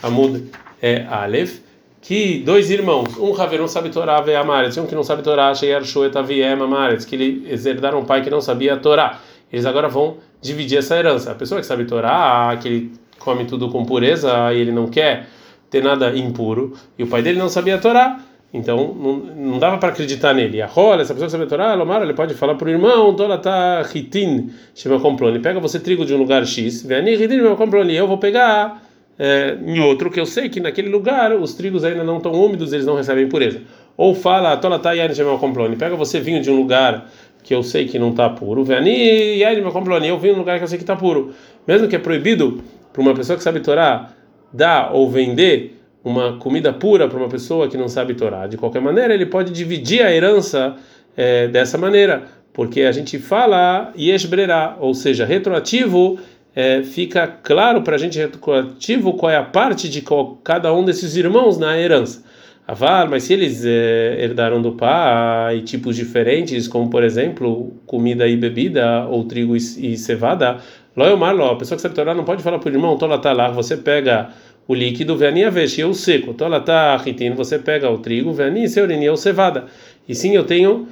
Amud 0.00 0.44
é, 0.80 1.04
Aleph, 1.10 1.58
que 2.00 2.38
dois 2.46 2.70
irmãos, 2.70 3.18
um 3.18 3.34
Haver 3.38 3.66
sabe 3.68 3.90
Torá, 3.90 4.20
ve 4.20 4.36
Amaretz, 4.36 4.78
um 4.78 4.86
que 4.86 4.94
não 4.94 5.02
sabe 5.02 5.22
Torá, 5.22 5.52
Sheyar 5.52 5.84
Shoet 5.84 6.16
Aviem 6.16 6.52
Amaretz, 6.52 7.04
que 7.04 7.16
eles 7.16 7.66
herdaram 7.66 7.98
um 7.98 8.04
pai 8.04 8.22
que 8.22 8.30
não 8.30 8.40
sabia 8.40 8.76
Torá. 8.76 9.20
Eles 9.52 9.66
agora 9.66 9.88
vão 9.88 10.16
dividir 10.40 10.78
essa 10.78 10.96
herança. 10.96 11.32
A 11.32 11.34
pessoa 11.34 11.60
que 11.60 11.66
sabe 11.66 11.84
Torá, 11.84 12.56
que 12.60 12.68
ele 12.68 12.92
come 13.18 13.44
tudo 13.44 13.68
com 13.68 13.84
pureza 13.84 14.52
e 14.52 14.60
ele 14.60 14.72
não 14.72 14.86
quer 14.86 15.26
ter 15.70 15.82
nada 15.82 16.16
impuro, 16.16 16.74
e 16.98 17.02
o 17.02 17.06
pai 17.08 17.22
dele 17.22 17.38
não 17.38 17.48
sabia 17.48 17.76
Torá, 17.78 18.20
então 18.54 18.94
não, 18.94 19.16
não 19.16 19.58
dava 19.58 19.78
para 19.78 19.90
acreditar 19.90 20.32
nele. 20.32 20.62
A 20.62 20.66
rola, 20.66 21.02
essa 21.02 21.12
pessoa 21.12 21.26
que 21.26 21.32
sabe 21.32 21.46
Torá, 21.46 21.74
Lomar, 21.74 22.02
ele 22.02 22.14
pode 22.14 22.34
falar 22.34 22.54
para 22.54 22.68
o 22.68 22.70
irmão, 22.70 23.14
Tola 23.14 23.38
tá 23.38 23.84
hitin, 23.92 24.50
chama 24.74 25.00
complone, 25.00 25.38
pega 25.40 25.58
você 25.58 25.80
trigo 25.80 26.04
de 26.04 26.14
um 26.14 26.18
lugar 26.18 26.46
X, 26.46 26.82
vem 26.82 27.06
hitin, 27.12 27.36
meu 27.36 27.56
complone, 27.56 27.94
eu 27.94 28.06
vou 28.06 28.18
pegar 28.18 28.82
é, 29.18 29.56
em 29.64 29.80
outro 29.80 30.10
que 30.10 30.20
eu 30.20 30.26
sei 30.26 30.48
que 30.48 30.60
naquele 30.60 30.88
lugar 30.88 31.32
os 31.34 31.54
trigos 31.54 31.84
ainda 31.84 32.04
não 32.04 32.18
estão 32.18 32.32
úmidos, 32.32 32.72
eles 32.72 32.86
não 32.86 32.94
recebem 32.94 33.28
pureza. 33.28 33.60
Ou 33.96 34.14
fala, 34.14 34.56
Tola 34.58 34.78
tá 34.78 34.92
yain, 34.92 35.14
chama 35.14 35.38
pega 35.78 35.96
você 35.96 36.20
vinho 36.20 36.42
de 36.42 36.50
um 36.50 36.56
lugar 36.56 37.10
que 37.46 37.54
eu 37.54 37.62
sei 37.62 37.86
que 37.86 37.96
não 37.96 38.10
está 38.10 38.28
puro, 38.28 38.64
Veni 38.64 39.38
Yair 39.38 39.62
meu 39.62 39.70
complone, 39.70 40.08
eu 40.08 40.18
vim 40.18 40.32
num 40.32 40.38
lugar 40.38 40.58
que 40.58 40.64
eu 40.64 40.68
sei 40.68 40.78
que 40.78 40.82
está 40.82 40.96
puro. 40.96 41.32
Mesmo 41.64 41.86
que 41.86 41.94
é 41.94 41.98
proibido 41.98 42.60
para 42.92 43.00
uma 43.00 43.14
pessoa 43.14 43.36
que 43.36 43.42
sabe 43.44 43.60
Torá 43.60 44.10
dar 44.52 44.92
ou 44.92 45.08
vender 45.08 45.80
uma 46.02 46.38
comida 46.38 46.72
pura 46.72 47.06
para 47.06 47.16
uma 47.16 47.28
pessoa 47.28 47.68
que 47.68 47.76
não 47.76 47.88
sabe 47.88 48.14
Torá, 48.14 48.48
de 48.48 48.56
qualquer 48.56 48.82
maneira 48.82 49.14
ele 49.14 49.26
pode 49.26 49.52
dividir 49.52 50.02
a 50.02 50.12
herança 50.12 50.74
é, 51.16 51.46
dessa 51.46 51.78
maneira, 51.78 52.24
porque 52.52 52.82
a 52.82 52.90
gente 52.90 53.16
fala 53.16 53.92
Yesh 53.96 54.26
Brera, 54.26 54.76
ou 54.80 54.92
seja, 54.92 55.24
retroativo 55.24 56.18
é, 56.52 56.82
fica 56.82 57.28
claro 57.28 57.82
para 57.82 57.94
a 57.94 57.98
gente 57.98 58.18
retroativo 58.18 59.14
qual 59.14 59.30
é 59.30 59.36
a 59.36 59.44
parte 59.44 59.88
de 59.88 60.02
cada 60.42 60.74
um 60.74 60.84
desses 60.84 61.14
irmãos 61.14 61.58
na 61.58 61.78
herança. 61.78 62.24
Avar, 62.66 63.08
mas 63.08 63.22
se 63.22 63.32
eles 63.32 63.64
é, 63.64 64.16
herdaram 64.24 64.60
do 64.60 64.72
pai 64.72 65.60
tipos 65.60 65.94
diferentes, 65.94 66.66
como 66.66 66.90
por 66.90 67.04
exemplo 67.04 67.72
comida 67.86 68.26
e 68.26 68.36
bebida, 68.36 69.06
ou 69.06 69.22
trigo 69.22 69.56
e, 69.56 69.60
e 69.92 69.96
cevada, 69.96 70.58
Loyomar, 70.96 71.38
a 71.38 71.54
pessoa 71.54 71.76
que 71.76 71.82
sabe 71.82 71.94
Torá 71.94 72.12
não 72.12 72.24
pode 72.24 72.42
falar 72.42 72.58
para 72.58 72.68
o 72.68 72.72
irmão, 72.74 72.98
Tolatá 72.98 73.32
lá, 73.32 73.50
você 73.50 73.76
pega 73.76 74.30
o 74.66 74.74
líquido, 74.74 75.16
venia 75.16 75.48
vesh, 75.48 75.78
eu 75.78 75.94
seco, 75.94 76.34
Tolatá 76.34 76.96
ritin, 76.96 77.34
você 77.34 77.56
pega 77.56 77.88
o 77.88 77.98
trigo, 77.98 78.32
veni 78.32 78.68
seurini, 78.68 79.04
eu 79.04 79.16
cevada. 79.16 79.66
E 80.08 80.14
sim, 80.14 80.34
eu 80.34 80.42
tenho 80.42 80.88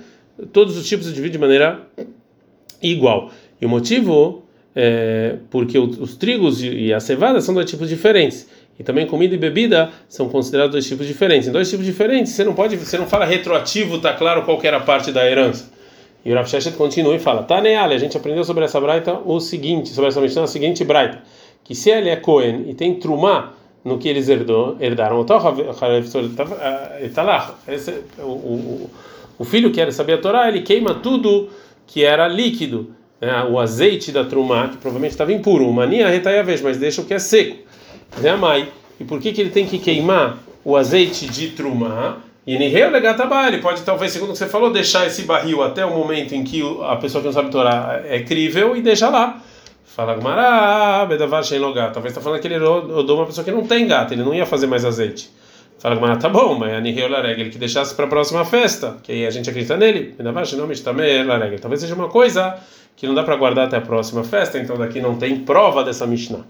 todos 0.53 0.77
os 0.77 0.87
tipos 0.87 1.07
de 1.07 1.13
divido 1.13 1.33
de 1.33 1.39
maneira 1.39 1.81
igual. 2.81 3.33
E 3.61 3.67
o 3.67 3.69
motivo 3.69 4.44
é 4.75 5.37
porque 5.51 5.79
os 5.79 6.17
trigos 6.17 6.63
e 6.63 6.93
a 6.93 7.01
cevada 7.01 7.41
são 7.41 7.55
dois 7.55 7.69
tipos 7.71 7.89
diferentes. 7.89 8.49
E 8.79 8.83
também 8.83 9.07
comida 9.07 9.35
e 9.35 9.39
bebida 9.39 9.91
são 10.09 10.29
considerados 10.29 10.73
dois 10.73 10.87
tipos 10.87 11.07
diferentes. 11.07 11.49
Em 11.49 11.53
dois 11.53 11.71
tipos 11.71 11.87
diferentes, 11.87 12.33
você 12.33 12.43
não 12.43 12.55
pode, 12.55 12.77
você 12.77 12.99
não 12.99 13.07
fala 13.07 13.25
retroativo, 13.25 14.01
tá 14.01 14.13
claro 14.15 14.43
qual 14.43 14.59
era 14.65 14.79
a 14.79 14.81
parte 14.81 15.13
da 15.13 15.25
herança. 15.25 15.71
E 16.25 16.33
o 16.33 16.35
Rav 16.35 16.49
Sheshet 16.49 16.77
continua 16.77 17.15
e 17.15 17.19
fala: 17.19 17.43
Tá 17.43 17.61
neale, 17.61 17.95
a 17.95 17.99
gente 17.99 18.17
aprendeu 18.17 18.43
sobre 18.43 18.65
essa 18.65 18.81
braita 18.81 19.21
o 19.25 19.39
seguinte, 19.39 19.91
sobre 19.91 20.09
essa 20.09 20.21
Mishnah, 20.21 20.45
a 20.45 20.47
seguinte 20.47 20.83
braita, 20.85 21.23
que 21.63 21.75
se 21.75 21.91
ele 21.91 22.09
é 22.09 22.17
Cohen 22.17 22.65
e 22.69 22.75
tem 22.75 22.95
trumá 22.95 23.53
no 23.85 23.99
que 23.99 24.09
eles 24.09 24.29
herdou, 24.29 24.77
herdaram, 24.81 25.21
o, 28.19 28.23
o, 28.23 28.91
o 29.39 29.45
filho 29.45 29.69
que 29.69 29.77
quer 29.77 29.93
saber 29.93 30.15
a 30.15 30.19
Torá, 30.19 30.49
ele 30.49 30.63
queima 30.63 30.95
tudo 30.95 31.51
que 31.87 32.03
era 32.03 32.27
líquido, 32.27 32.95
né? 33.25 33.45
o 33.45 33.59
azeite 33.59 34.13
da 34.13 34.25
trumá, 34.25 34.69
que 34.69 34.77
provavelmente 34.77 35.13
estava 35.13 35.33
impuro, 35.33 35.71
mania 35.73 36.09
retaia 36.09 36.43
vez, 36.43 36.61
mas 36.61 36.77
deixa 36.77 37.01
o 37.01 37.05
que 37.05 37.15
é 37.15 37.19
seco. 37.19 37.57
Né, 38.21 38.35
mãe? 38.37 38.69
E 39.01 39.05
por 39.05 39.21
que, 39.21 39.33
que 39.33 39.41
ele 39.41 39.51
tem 39.51 39.67
que 39.67 39.79
queimar 39.79 40.39
o 40.65 40.77
azeite 40.77 41.27
de 41.27 41.49
trumá? 41.51 42.19
E 42.47 42.59
Niheu 42.59 42.91
Legataba, 42.91 43.49
ele 43.49 43.59
pode, 43.59 43.83
talvez, 43.83 44.13
segundo 44.13 44.31
o 44.31 44.33
que 44.33 44.39
você 44.39 44.47
falou, 44.47 44.71
deixar 44.71 45.07
esse 45.07 45.23
barril 45.23 45.63
até 45.63 45.85
o 45.85 45.91
momento 45.91 46.35
em 46.35 46.45
que 46.45 46.63
a 46.83 46.97
pessoa 46.97 47.23
que 47.23 47.27
não 47.27 47.33
sabe 47.33 47.51
Torá 47.51 48.03
é 48.07 48.21
crível 48.21 48.77
e 48.77 48.83
deixa 48.83 49.09
lá. 49.09 49.43
Fala 49.85 50.15
Gmará, 50.15 51.07
Bedavar 51.07 51.43
Shen 51.43 51.59
Logat. 51.59 51.95
Talvez 51.95 52.13
está 52.13 52.21
falando 52.21 52.41
que 52.41 52.49
ele 52.49 52.59
odou 52.59 53.17
uma 53.17 53.27
pessoa 53.27 53.45
que 53.45 53.51
não 53.51 53.67
tem 53.67 53.87
gato, 53.87 54.13
ele 54.13 54.23
não 54.23 54.35
ia 54.35 54.45
fazer 54.45 54.67
mais 54.67 54.85
azeite. 54.85 55.31
Fala 55.79 55.95
Gmará, 55.95 56.17
tá 56.17 56.29
bom, 56.29 56.59
mas 56.59 56.75
a 56.75 56.81
Niheu 56.81 57.09
Lareg, 57.09 57.41
ele 57.41 57.51
que 57.51 57.59
deixasse 57.59 57.95
para 57.95 58.05
a 58.05 58.09
próxima 58.09 58.45
festa, 58.45 58.97
que 59.03 59.13
aí 59.13 59.27
a 59.27 59.31
gente 59.31 59.49
acredita 59.49 59.77
nele. 59.77 60.15
Bedavar 60.17 60.45
Shen 60.45 60.61
Lareg. 60.61 61.59
Talvez 61.59 61.81
seja 61.81 61.95
uma 61.95 62.09
coisa 62.09 62.59
que 62.97 63.07
não 63.07 63.15
dá 63.15 63.23
para 63.23 63.37
guardar 63.37 63.67
até 63.67 63.77
a 63.77 63.81
próxima 63.81 64.25
festa, 64.25 64.59
então 64.59 64.77
daqui 64.77 65.01
não 65.01 65.17
tem 65.17 65.41
prova 65.41 65.83
dessa 65.83 66.07
Mishnah. 66.07 66.45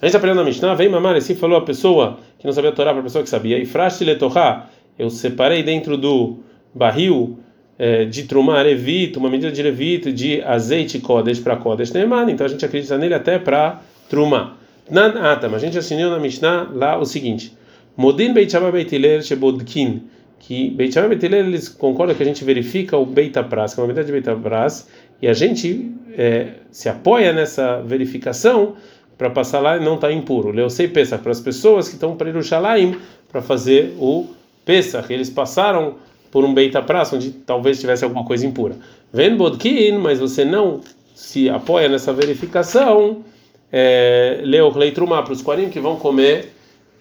A 0.00 0.06
gente 0.06 0.16
aprendeu 0.16 0.36
na 0.36 0.44
Mishnah, 0.44 0.74
vem 0.74 0.88
mamar, 0.88 1.20
se 1.20 1.34
falou 1.34 1.56
a 1.56 1.62
pessoa 1.62 2.18
que 2.38 2.46
não 2.46 2.52
sabia 2.52 2.72
Torá 2.72 2.90
para 2.92 3.00
a 3.00 3.04
pessoa 3.04 3.22
que 3.24 3.30
sabia, 3.30 3.58
e 3.58 3.64
fraste 3.64 4.04
letorá 4.04 4.68
eu 4.98 5.10
separei 5.10 5.62
dentro 5.62 5.96
do 5.96 6.38
barril 6.74 7.38
é, 7.78 8.04
de 8.04 8.24
trumar 8.24 8.64
levito, 8.64 9.18
uma 9.18 9.28
medida 9.28 9.52
de 9.52 9.62
levito, 9.62 10.12
de 10.12 10.42
azeite 10.42 10.98
kodesh 10.98 11.38
para 11.38 11.56
kodesh 11.56 11.92
neemar, 11.92 12.28
então 12.28 12.46
a 12.46 12.48
gente 12.48 12.64
acredita 12.64 12.96
nele 12.96 13.14
até 13.14 13.38
para 13.38 13.82
trumar. 14.08 14.56
Nan 14.90 15.20
atam, 15.20 15.54
a 15.54 15.58
gente 15.58 15.76
assinou 15.76 16.10
na 16.10 16.18
Mishnah 16.18 16.70
lá 16.72 16.98
o 16.98 17.04
seguinte: 17.04 17.52
Modin 17.96 18.32
Beit 18.32 18.50
Shammai 18.50 18.72
Beit 18.72 18.94
Hillel 18.94 19.22
Shebodkin, 19.22 20.02
que 20.38 20.70
Beit 20.70 20.94
Shammai 20.94 21.10
Beit 21.10 21.26
Hillel 21.26 21.46
eles 21.46 21.68
concordam 21.68 22.14
que 22.14 22.22
a 22.22 22.26
gente 22.26 22.44
verifica 22.44 22.96
o 22.96 23.04
Beit 23.04 23.34
Pras, 23.44 23.74
que 23.74 23.80
é 23.80 23.82
uma 23.82 23.88
medida 23.88 24.04
de 24.04 24.12
Beit 24.12 24.40
Pras, 24.40 24.88
e 25.20 25.28
a 25.28 25.32
gente 25.32 25.92
é, 26.16 26.54
se 26.70 26.88
apoia 26.88 27.32
nessa 27.32 27.80
verificação 27.82 28.74
para 29.16 29.30
passar 29.30 29.60
lá 29.60 29.76
e 29.76 29.80
não 29.80 29.94
estar 29.94 30.08
tá 30.08 30.12
impuro. 30.12 30.58
Eu 30.58 30.68
sei 30.68 30.88
pensar 30.88 31.18
para 31.18 31.32
as 31.32 31.40
pessoas 31.40 31.88
que 31.88 31.94
estão 31.94 32.16
para 32.16 32.28
Yerushalayim 32.28 32.96
para 33.30 33.40
fazer 33.40 33.94
o 33.98 34.26
Pesach, 34.64 35.12
eles 35.12 35.30
passaram 35.30 35.94
por 36.30 36.44
um 36.44 36.52
Beita 36.52 36.82
Praça 36.82 37.16
onde 37.16 37.30
talvez 37.30 37.80
tivesse 37.80 38.04
alguma 38.04 38.24
coisa 38.24 38.46
impura. 38.46 38.76
Vem 39.12 39.36
Bodkin, 39.36 39.92
mas 39.98 40.18
você 40.18 40.44
não 40.44 40.80
se 41.14 41.48
apoia 41.48 41.88
nessa 41.88 42.12
verificação, 42.12 43.24
é, 43.72 44.40
leu 44.42 44.70
Rei 44.70 44.90
Trumá 44.90 45.22
para 45.22 45.32
os 45.32 45.40
40 45.40 45.70
que 45.70 45.80
vão 45.80 45.96
comer 45.96 46.55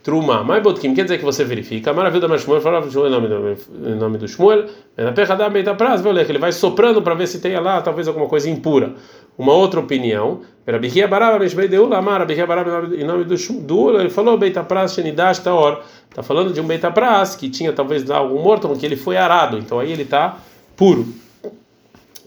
Trumá. 0.05 0.43
Mas 0.43 0.61
Bodkin 0.61 0.93
quer 0.93 1.01
dizer 1.01 1.17
que 1.17 1.25
você 1.25 1.43
verifica. 1.43 1.91
Maravilha 1.91 2.27
da 2.27 2.37
Shmuel, 2.37 2.61
falava 2.61 2.87
em 2.87 3.09
nome 3.09 3.27
do, 3.27 3.95
nome 3.95 4.17
do 4.19 4.27
Shmuel, 4.27 4.67
na 4.95 5.11
perra 5.11 5.35
da 5.35 5.49
Beita 5.49 5.73
Praça, 5.73 6.07
ele 6.07 6.37
vai 6.37 6.51
soprando 6.51 7.01
para 7.01 7.15
ver 7.15 7.25
se 7.25 7.39
tem 7.39 7.59
lá 7.59 7.81
talvez 7.81 8.07
alguma 8.07 8.27
coisa 8.27 8.47
impura. 8.47 8.93
Uma 9.35 9.53
outra 9.53 9.79
opinião, 9.79 10.41
Rabihia 10.67 11.07
Baraba 11.07 11.39
Mishbei 11.39 11.67
Deula 11.67 11.97
Amar, 11.97 12.19
Rabihia 12.19 12.45
Baraba 12.45 12.95
em 12.95 13.03
nome 13.03 13.23
do 13.23 13.35
Dula, 13.61 14.01
ele 14.01 14.11
falou 14.11 14.37
Beita 14.37 14.63
Pras 14.63 14.93
Shenidash 14.93 15.39
Taor. 15.39 15.81
Está 16.07 16.21
falando 16.21 16.53
de 16.53 16.61
um 16.61 16.67
Beita 16.67 16.91
Pras 16.91 17.35
que 17.35 17.49
tinha 17.49 17.73
talvez 17.73 18.05
lá 18.05 18.17
algum 18.17 18.39
morto, 18.43 18.69
que 18.77 18.85
ele 18.85 18.95
foi 18.95 19.17
arado, 19.17 19.57
então 19.57 19.79
aí 19.79 19.91
ele 19.91 20.03
está 20.03 20.37
puro. 20.77 21.07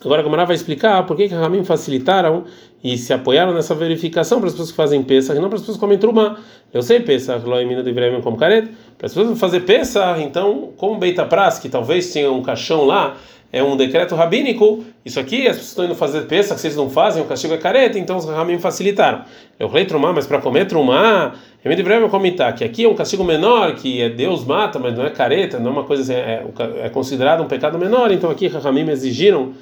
Agora 0.04 0.20
a 0.20 0.24
Gamara 0.24 0.44
vai 0.44 0.54
explicar 0.54 1.04
por 1.06 1.16
que 1.16 1.28
que 1.28 1.34
Ramim 1.34 1.64
facilitaram 1.64 2.44
e 2.82 2.96
se 2.96 3.12
apoiaram 3.12 3.52
nessa 3.52 3.74
verificação 3.74 4.38
para 4.38 4.46
as 4.46 4.52
pessoas 4.52 4.70
que 4.70 4.76
fazem 4.76 5.02
peça 5.02 5.34
e 5.34 5.40
não 5.40 5.48
para 5.48 5.56
as 5.56 5.62
pessoas 5.62 5.76
que 5.76 5.80
comem 5.80 5.98
truma. 5.98 6.38
Eu 6.72 6.82
sei 6.82 7.00
peça, 7.00 7.38
de 7.38 7.92
Vremem 7.92 8.20
como 8.20 8.36
careta. 8.36 8.68
Para 8.96 9.06
as 9.06 9.14
pessoas 9.14 9.38
fazer 9.38 9.60
peça, 9.60 10.16
então, 10.20 10.70
como 10.76 10.98
Beita 10.98 11.24
Pras, 11.24 11.58
que 11.58 11.68
talvez 11.68 12.12
tinha 12.12 12.30
um 12.30 12.42
caixão 12.42 12.84
lá, 12.84 13.16
é 13.52 13.62
um 13.62 13.76
decreto 13.76 14.14
rabínico, 14.14 14.84
isso 15.04 15.18
aqui 15.18 15.48
as 15.48 15.56
pessoas 15.56 15.68
estão 15.68 15.84
indo 15.86 15.94
fazer 15.94 16.22
peça, 16.22 16.54
que 16.54 16.60
vocês 16.60 16.76
não 16.76 16.90
fazem, 16.90 17.22
o 17.22 17.26
castigo 17.26 17.54
é 17.54 17.56
careta, 17.56 17.98
então 17.98 18.16
os 18.16 18.26
ramim 18.26 18.58
facilitaram. 18.58 19.22
Eu 19.58 19.68
falei 19.68 19.86
trumar, 19.86 20.12
mas 20.12 20.26
para 20.26 20.38
comer 20.38 20.66
trumar, 20.66 21.34
é 21.64 21.68
meio 21.68 21.82
breve 21.82 22.06
comentar 22.08 22.54
que 22.54 22.62
aqui 22.62 22.84
é 22.84 22.88
um 22.88 22.94
castigo 22.94 23.24
menor, 23.24 23.74
que 23.74 24.02
é 24.02 24.10
Deus 24.10 24.44
mata, 24.44 24.78
mas 24.78 24.94
não 24.94 25.04
é 25.04 25.10
careta, 25.10 25.58
não 25.58 25.70
é 25.70 25.72
uma 25.72 25.84
coisa, 25.84 26.12
é, 26.12 26.44
é, 26.58 26.86
é 26.86 26.88
considerado 26.90 27.42
um 27.42 27.46
pecado 27.46 27.78
menor, 27.78 28.12
então 28.12 28.30
aqui 28.30 28.48
Rahamim 28.48 28.90
exigiram, 28.90 29.54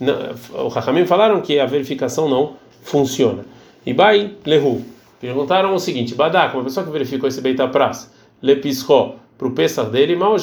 o 0.00 0.68
Rahamim 0.68 1.06
falaram 1.06 1.40
que 1.40 1.58
a 1.58 1.66
verificação 1.66 2.28
não 2.28 2.54
funciona. 2.82 3.44
E 3.84 3.92
Bai 3.92 4.32
Lehu, 4.44 4.82
perguntaram 5.20 5.74
o 5.74 5.78
seguinte, 5.78 6.14
Badak, 6.14 6.54
uma 6.54 6.64
pessoa 6.64 6.84
que 6.84 6.92
verificou 6.92 7.28
esse 7.28 7.40
Beita 7.40 7.66
Pras, 7.68 8.12
Lepisro, 8.40 9.14
para 9.38 9.46
o 9.46 9.52
Pesach 9.52 9.88
dele, 9.90 10.16
mal 10.16 10.34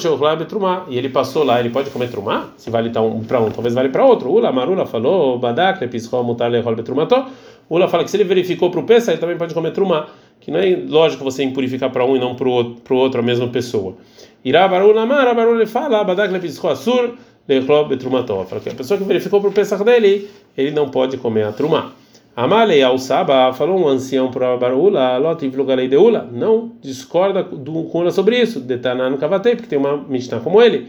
trumá. 0.48 0.86
E 0.88 0.96
ele 0.96 1.10
passou 1.10 1.44
lá, 1.44 1.60
ele 1.60 1.68
pode 1.68 1.90
comer 1.90 2.08
trumá? 2.08 2.48
Se 2.56 2.70
vale 2.70 2.88
tá 2.88 3.02
um 3.02 3.22
para 3.22 3.40
um, 3.40 3.50
talvez 3.50 3.74
vale 3.74 3.90
para 3.90 4.02
outro. 4.04 4.30
Ula 4.30 4.50
Marula 4.50 4.86
falou, 4.86 5.38
Badak, 5.38 5.82
Lepisro, 5.82 6.24
Mutar, 6.24 6.50
Lehol, 6.50 6.74
Betrumató. 6.74 7.28
Ula 7.68 7.88
fala 7.88 8.04
que 8.04 8.10
se 8.10 8.16
ele 8.16 8.24
verificou 8.24 8.70
para 8.70 8.80
o 8.80 8.84
Pesach, 8.84 9.10
ele 9.10 9.18
também 9.18 9.36
pode 9.36 9.52
comer 9.52 9.72
trumá. 9.72 10.06
Que 10.40 10.50
não 10.50 10.58
é 10.58 10.82
lógico 10.88 11.24
você 11.24 11.42
impurificar 11.42 11.90
para 11.90 12.06
um 12.06 12.16
e 12.16 12.18
não 12.18 12.34
para 12.34 12.48
o 12.48 12.50
outro, 12.50 12.96
outro, 12.96 13.20
a 13.20 13.22
mesma 13.22 13.48
pessoa. 13.48 13.96
Irá 14.42 14.66
Barula 14.66 15.04
Mara, 15.04 15.34
Barula 15.34 15.66
fala, 15.66 16.02
Badak, 16.02 16.32
Lepisro, 16.32 16.68
Assur. 16.68 17.14
Fala 17.46 18.60
que 18.60 18.68
a 18.68 18.74
pessoa 18.74 18.98
que 18.98 19.04
verificou 19.04 19.40
para 19.40 19.50
o 19.50 19.52
Pesach 19.52 19.84
dele, 19.84 20.28
ele 20.56 20.72
não 20.72 20.88
pode 20.88 21.16
comer 21.16 21.44
a 21.44 21.52
trumá. 21.52 21.92
Amalei 22.34 22.82
ao 22.82 22.98
Saba 22.98 23.52
falou 23.52 23.78
um 23.78 23.88
ancião 23.88 24.30
para 24.30 24.56
Barula, 24.56 25.16
Lotiv 25.16 25.56
Lugalei 25.56 25.88
Deula, 25.88 26.28
não 26.30 26.72
discorda 26.82 27.42
do, 27.42 27.88
ela 27.94 28.10
sobre 28.10 28.38
isso, 28.38 28.60
Detanan 28.60 29.16
Kavatei, 29.16 29.54
porque 29.54 29.68
tem 29.68 29.78
uma 29.78 29.96
Mishnah 29.96 30.40
como 30.40 30.60
ele. 30.60 30.88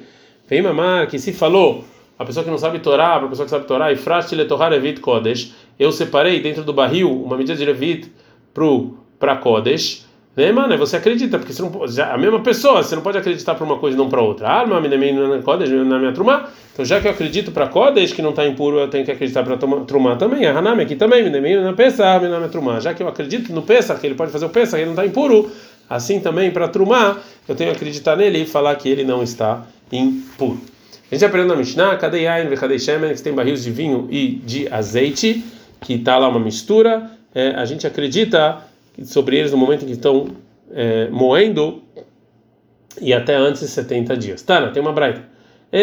Vem 0.49 0.61
mamar 0.61 1.07
que 1.07 1.19
se 1.19 1.31
falou, 1.31 1.85
a 2.17 2.25
pessoa 2.25 2.43
que 2.43 2.49
não 2.49 2.57
sabe 2.57 2.79
Torá, 2.79 3.17
para 3.17 3.27
a 3.27 3.29
pessoa 3.29 3.45
que 3.45 3.51
sabe 3.51 3.65
Torá, 3.65 3.93
e 3.93 3.95
fraste 3.95 4.35
letohar 4.35 4.73
evit 4.73 4.99
Kodesh, 4.99 5.53
eu 5.77 5.91
separei 5.91 6.41
dentro 6.41 6.63
do 6.63 6.73
barril 6.73 7.11
uma 7.23 7.37
medida 7.37 7.55
de 7.55 7.63
Levit 7.63 8.11
para 9.19 9.35
Kodesh, 9.35 10.06
né, 10.37 10.51
mano? 10.51 10.77
Você 10.77 10.95
acredita, 10.95 11.39
porque 11.39 11.51
você 11.51 11.63
não, 11.63 11.87
já, 11.87 12.13
a 12.13 12.17
mesma 12.17 12.39
pessoa, 12.41 12.83
você 12.83 12.95
não 12.95 13.01
pode 13.01 13.17
acreditar 13.17 13.55
para 13.55 13.65
uma 13.65 13.79
coisa 13.79 13.97
e 13.97 13.97
não 13.97 14.07
para 14.07 14.21
outra. 14.21 14.47
Ah, 14.47 14.65
mas 14.67 14.87
na 14.87 15.99
minha 15.99 16.11
truma. 16.13 16.47
Então, 16.71 16.85
já 16.85 17.01
que 17.01 17.07
eu 17.07 17.11
acredito 17.11 17.51
para 17.51 17.67
Kodesh 17.67 18.13
que 18.13 18.21
não 18.21 18.29
está 18.29 18.45
impuro, 18.45 18.77
eu 18.77 18.87
tenho 18.87 19.03
que 19.03 19.11
acreditar 19.11 19.43
para 19.43 19.57
Trumá 19.57 20.15
também. 20.15 20.45
A 20.45 20.55
Hanami 20.55 20.83
aqui 20.83 20.95
também, 20.95 21.27
na 21.27 21.73
Pesach, 21.73 22.27
na 22.27 22.37
minha 22.37 22.49
Trumá. 22.49 22.79
Já 22.79 22.93
que 22.93 23.01
eu 23.01 23.07
acredito 23.07 23.51
no 23.51 23.63
Pesach, 23.63 23.99
que 23.99 24.05
ele 24.05 24.13
pode 24.13 24.31
fazer 24.31 24.45
o 24.45 24.49
Pesach, 24.49 24.75
ele 24.75 24.85
não 24.85 24.91
está 24.91 25.03
impuro. 25.03 25.51
Assim 25.89 26.19
também 26.19 26.51
para 26.51 26.67
Trumá, 26.67 27.17
eu 27.47 27.55
tenho 27.55 27.71
que 27.71 27.77
acreditar 27.77 28.15
nele 28.15 28.43
e 28.43 28.45
falar 28.45 28.75
que 28.75 28.87
ele 28.87 29.03
não 29.03 29.23
está 29.23 29.65
impuro. 29.91 30.59
A 31.11 31.15
gente 31.15 31.25
aprende 31.25 31.47
na 31.47 31.55
Mishnah, 31.55 31.95
Kadei 31.95 32.25
Yain, 32.25 32.55
Kadei 32.55 32.77
Shemen, 32.77 33.15
que 33.15 33.23
tem 33.23 33.33
barris 33.33 33.63
de 33.63 33.71
vinho 33.71 34.07
e 34.11 34.35
de 34.45 34.71
azeite, 34.71 35.43
que 35.81 35.93
está 35.93 36.17
lá 36.19 36.27
uma 36.27 36.39
mistura. 36.39 37.09
É, 37.33 37.55
a 37.55 37.65
gente 37.65 37.87
acredita 37.87 38.61
sobre 39.03 39.37
eles 39.37 39.51
no 39.51 39.57
momento 39.57 39.83
em 39.83 39.87
que 39.87 39.93
estão 39.93 40.27
é, 40.71 41.09
moendo 41.09 41.81
e 43.01 43.13
até 43.13 43.35
antes 43.35 43.61
de 43.61 43.67
70 43.67 44.17
dias. 44.17 44.41
Tá, 44.41 44.69
tem 44.69 44.81
uma 44.81 44.91
braita. 44.91 45.23
A 45.71 45.77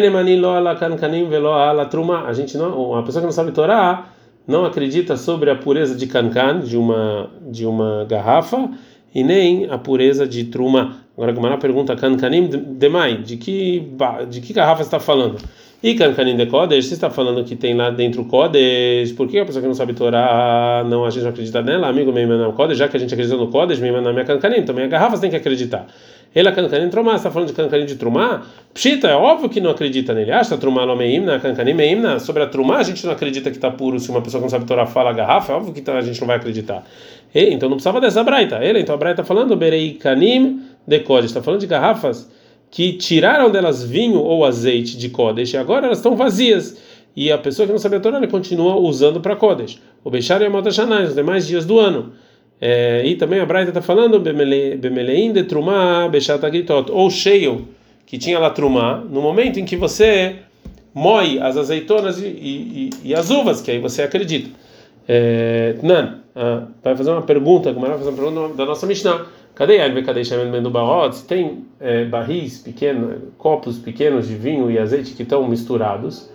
gente 2.32 2.56
não, 2.56 2.94
a 2.94 3.02
pessoa 3.02 3.20
que 3.20 3.26
não 3.26 3.32
sabe 3.32 3.52
Torá 3.52 4.08
não 4.46 4.64
acredita 4.64 5.16
sobre 5.16 5.50
a 5.50 5.56
pureza 5.56 5.94
de 5.94 6.06
cancan 6.06 6.60
de 6.60 6.76
uma 6.76 7.30
de 7.50 7.66
uma 7.66 8.04
garrafa 8.04 8.70
e 9.14 9.22
nem 9.22 9.70
a 9.70 9.78
pureza 9.78 10.26
de 10.26 10.44
truma. 10.44 10.96
Agora 11.16 11.32
a 11.32 11.34
Gemara 11.34 11.58
pergunta 11.58 11.94
cancanim 11.94 12.48
demai, 12.48 13.18
de 13.18 13.36
que 13.36 13.88
de 14.28 14.40
que 14.40 14.52
garrafa 14.52 14.82
está 14.82 14.98
falando? 14.98 15.40
E 15.84 15.94
Kankanim 15.94 16.34
de 16.34 16.46
Kodesh, 16.46 16.86
você 16.86 16.94
está 16.94 17.10
falando 17.10 17.44
que 17.44 17.54
tem 17.54 17.74
lá 17.74 17.90
dentro 17.90 18.22
o 18.22 18.24
Kodesh, 18.24 19.12
por 19.12 19.28
que 19.28 19.38
a 19.38 19.44
pessoa 19.44 19.60
que 19.60 19.68
não 19.68 19.74
sabe 19.74 19.92
Torá, 19.92 20.82
não, 20.88 21.04
a 21.04 21.10
gente 21.10 21.24
não 21.24 21.28
acredita 21.28 21.60
nela? 21.60 21.88
Amigo, 21.88 22.10
meu 22.10 22.26
não 22.26 22.52
Kodesh, 22.52 22.78
já 22.78 22.88
que 22.88 22.96
a 22.96 23.00
gente 23.00 23.12
acredita 23.12 23.36
no 23.36 23.48
Kodesh, 23.48 23.78
meu 23.80 24.00
na 24.00 24.10
minha 24.10 24.24
Kankanim, 24.24 24.62
também 24.62 24.86
a 24.86 24.88
garrafa 24.88 25.18
tem 25.18 25.28
que 25.28 25.36
acreditar. 25.36 25.86
Ele 26.34 26.48
é 26.48 26.52
Kankanim 26.52 26.88
Trumá, 26.88 27.10
você 27.10 27.16
está 27.18 27.30
falando 27.30 27.48
de 27.48 27.52
Kankanim 27.52 27.84
de 27.84 27.96
Trumá? 27.96 28.46
Pshita, 28.72 29.08
é 29.08 29.14
óbvio 29.14 29.50
que 29.50 29.60
não 29.60 29.72
acredita 29.72 30.14
nele. 30.14 30.32
Acha 30.32 30.56
Trumá 30.56 30.86
no 30.86 30.96
Meimna, 30.96 31.38
Kankanim 31.38 31.74
Meimna, 31.74 32.18
sobre 32.18 32.42
a 32.42 32.46
Trumá 32.46 32.78
a 32.78 32.82
gente 32.82 33.04
não 33.04 33.12
acredita 33.12 33.50
que 33.50 33.56
está 33.56 33.70
puro, 33.70 34.00
se 34.00 34.08
uma 34.08 34.22
pessoa 34.22 34.40
que 34.40 34.44
não 34.44 34.48
sabe 34.50 34.64
Torá 34.64 34.86
fala 34.86 35.10
a 35.10 35.12
garrafa, 35.12 35.52
é 35.52 35.56
óbvio 35.56 35.74
que 35.74 35.90
a 35.90 36.00
gente 36.00 36.18
não 36.18 36.26
vai 36.26 36.38
acreditar. 36.38 36.82
E, 37.34 37.52
então 37.52 37.68
não 37.68 37.76
precisava 37.76 38.00
dessa 38.00 38.24
braita. 38.24 38.64
Ele, 38.64 38.80
então 38.80 38.94
a 38.94 38.96
braita 38.96 39.20
está 39.20 39.34
falando, 39.34 39.54
Berei 39.54 39.92
Kanim 39.92 40.62
de 40.88 41.00
Kodesh, 41.00 41.26
está 41.26 41.42
falando 41.42 41.60
de 41.60 41.66
garrafas 41.66 42.26
que 42.74 42.92
tiraram 42.94 43.52
delas 43.52 43.84
vinho 43.84 44.18
ou 44.18 44.44
azeite 44.44 44.98
de 44.98 45.08
Kodesh 45.08 45.52
e 45.52 45.56
agora 45.56 45.86
elas 45.86 45.98
estão 45.98 46.16
vazias. 46.16 46.76
E 47.14 47.30
a 47.30 47.38
pessoa 47.38 47.66
que 47.66 47.72
não 47.72 47.78
sabe 47.78 47.94
a 47.94 48.00
Torá, 48.00 48.26
continua 48.26 48.74
usando 48.74 49.20
para 49.20 49.36
Kodesh. 49.36 49.80
O 50.02 50.10
Bechar 50.10 50.42
e 50.42 50.46
a 50.46 50.50
Motashanai, 50.50 51.04
os 51.04 51.14
demais 51.14 51.46
dias 51.46 51.64
do 51.64 51.78
ano. 51.78 52.14
É, 52.60 53.06
e 53.06 53.14
também 53.14 53.38
a 53.38 53.46
Braita 53.46 53.70
está 53.70 53.80
falando, 53.80 54.18
Bemeleim 54.18 55.32
de 55.32 55.44
Trumá, 55.44 56.08
Bechat 56.08 56.44
Agritot, 56.44 56.90
ou 56.90 57.08
cheio, 57.10 57.68
que 58.04 58.18
tinha 58.18 58.40
lá 58.40 58.50
Trumá, 58.50 59.04
no 59.08 59.22
momento 59.22 59.60
em 59.60 59.64
que 59.64 59.76
você 59.76 60.40
moe 60.92 61.38
as 61.38 61.56
azeitonas 61.56 62.20
e, 62.20 62.26
e, 62.26 62.90
e 63.04 63.14
as 63.14 63.30
uvas, 63.30 63.60
que 63.60 63.70
aí 63.70 63.78
você 63.78 64.02
acredita. 64.02 64.50
É, 65.06 65.76
Nan, 65.80 66.24
ah, 66.34 66.66
vai 66.82 66.96
fazer 66.96 67.12
uma 67.12 67.22
pergunta, 67.22 67.72
vai 67.72 67.90
fazer 67.92 68.08
uma 68.08 68.16
pergunta 68.16 68.54
da 68.56 68.66
nossa 68.66 68.84
Mishnah. 68.84 69.26
Cadê 69.54 69.80
a 69.80 70.02
Cadê 70.02 70.24
Shemen 70.24 70.62
do 70.62 70.70
Barot? 70.70 71.14
Se 71.14 71.24
tem 71.26 71.64
é, 71.78 72.04
barris 72.04 72.58
pequenos, 72.58 73.22
copos 73.38 73.78
pequenos 73.78 74.26
de 74.26 74.34
vinho 74.34 74.70
e 74.70 74.78
azeite 74.78 75.14
que 75.14 75.22
estão 75.22 75.46
misturados, 75.46 76.28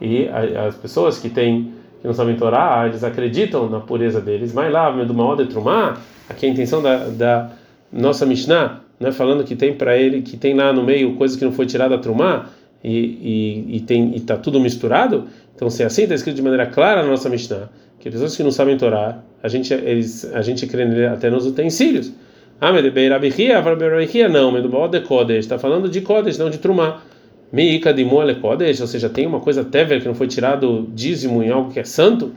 e 0.00 0.28
as 0.28 0.76
pessoas 0.76 1.18
que 1.18 1.30
têm 1.30 1.72
que 2.00 2.06
não 2.06 2.12
sabem 2.12 2.36
Torá, 2.36 2.86
eles 2.86 3.02
acreditam 3.02 3.70
na 3.70 3.80
pureza 3.80 4.20
deles. 4.20 4.52
Mas 4.52 4.70
lá, 4.70 4.92
Maod 4.92 5.44
de 5.44 5.50
Trumá, 5.50 5.96
aqui 6.28 6.44
a 6.44 6.48
intenção 6.48 6.82
da, 6.82 7.08
da 7.08 7.50
nossa 7.90 8.26
Mishnah, 8.26 8.80
né, 9.00 9.10
falando 9.10 9.42
que 9.44 9.56
tem 9.56 9.74
para 9.74 9.96
ele, 9.96 10.20
que 10.20 10.36
tem 10.36 10.54
lá 10.54 10.72
no 10.72 10.82
meio 10.82 11.14
coisas 11.16 11.36
que 11.36 11.44
não 11.44 11.52
foi 11.52 11.64
tirada 11.64 11.96
da 11.96 12.02
Trumá, 12.02 12.50
e, 12.84 13.64
e, 13.70 13.76
e 13.76 13.80
tem 13.80 14.12
e 14.12 14.16
está 14.16 14.36
tudo 14.36 14.60
misturado. 14.60 15.24
Então, 15.54 15.70
se 15.70 15.82
é 15.82 15.86
assim, 15.86 16.02
está 16.02 16.14
escrito 16.14 16.36
de 16.36 16.42
maneira 16.42 16.66
clara 16.66 17.02
na 17.02 17.08
nossa 17.08 17.28
Mishnah, 17.30 17.70
que 17.98 18.10
pessoas 18.10 18.36
que 18.36 18.42
não 18.42 18.50
sabem 18.50 18.76
Torá, 18.76 19.18
a 19.42 19.48
gente, 19.48 19.72
eles, 19.72 20.24
a 20.34 20.42
gente 20.42 20.66
crê 20.66 21.06
até 21.06 21.30
nos 21.30 21.46
utensílios. 21.46 22.12
Ah, 22.58 22.72
mas 22.72 22.82
de 22.82 23.08
Rabihia, 23.08 23.60
Rabihia 23.60 24.28
não, 24.28 24.68
Baal 24.68 24.88
de 24.88 25.00
Kodesh, 25.00 25.40
está 25.40 25.58
falando 25.58 25.90
de 25.90 26.00
Kodesh, 26.00 26.38
não 26.38 26.48
de 26.48 26.58
Trumá. 26.58 27.02
Meika 27.52 27.92
de 27.92 28.04
Mole 28.04 28.36
Kodesh, 28.36 28.80
ou 28.80 28.86
seja, 28.86 29.08
tem 29.08 29.26
uma 29.26 29.40
coisa 29.40 29.62
tever 29.62 30.00
que 30.00 30.08
não 30.08 30.14
foi 30.14 30.26
tirado 30.26 30.88
dízimo 30.94 31.42
em 31.42 31.50
algo 31.50 31.70
que 31.70 31.78
é 31.78 31.84
santo. 31.84 32.32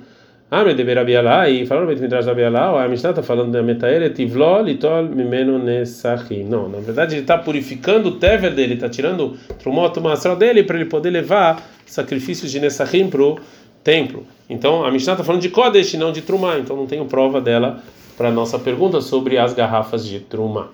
Ah, 0.51 0.63
mas 0.63 0.75
de 0.75 0.83
Rabialá, 0.83 1.49
e 1.49 1.65
falando 1.65 1.93
do 1.95 2.01
Midrash 2.01 2.25
Rabialá, 2.25 2.83
a 2.83 2.87
Mishnah 2.87 3.11
está 3.11 3.23
falando 3.23 3.51
da 3.51 3.61
Metaere, 3.61 4.09
Tivló, 4.09 4.61
Litol, 4.61 5.03
Mimeno, 5.03 5.57
Nesachim. 5.59 6.43
Não, 6.43 6.67
na 6.67 6.79
verdade 6.79 7.13
ele 7.13 7.21
está 7.21 7.37
purificando 7.37 8.09
o 8.09 8.11
tever 8.13 8.53
dele, 8.53 8.73
está 8.73 8.89
tirando 8.89 9.37
o 9.49 9.53
trumoto 9.53 10.01
mastral 10.01 10.35
dele 10.35 10.63
para 10.63 10.75
ele 10.77 10.85
poder 10.89 11.11
levar 11.11 11.63
sacrifícios 11.85 12.51
de 12.51 12.59
Nesachim 12.59 13.07
para 13.07 13.21
o 13.21 13.39
templo. 13.83 14.25
Então 14.49 14.83
a 14.83 14.91
Mishnah 14.91 15.13
está 15.13 15.23
falando 15.23 15.41
de 15.41 15.49
Kodesh, 15.49 15.93
não 15.93 16.11
de 16.11 16.21
Trumá, 16.21 16.57
então 16.57 16.75
não 16.75 16.87
tenho 16.87 17.05
prova 17.05 17.39
dela 17.39 17.81
para 18.19 18.27
a 18.27 18.31
nossa 18.33 18.59
pergunta 18.59 18.99
sobre 18.99 19.37
as 19.37 19.53
garrafas 19.53 20.05
de 20.05 20.19
Truma. 20.19 20.71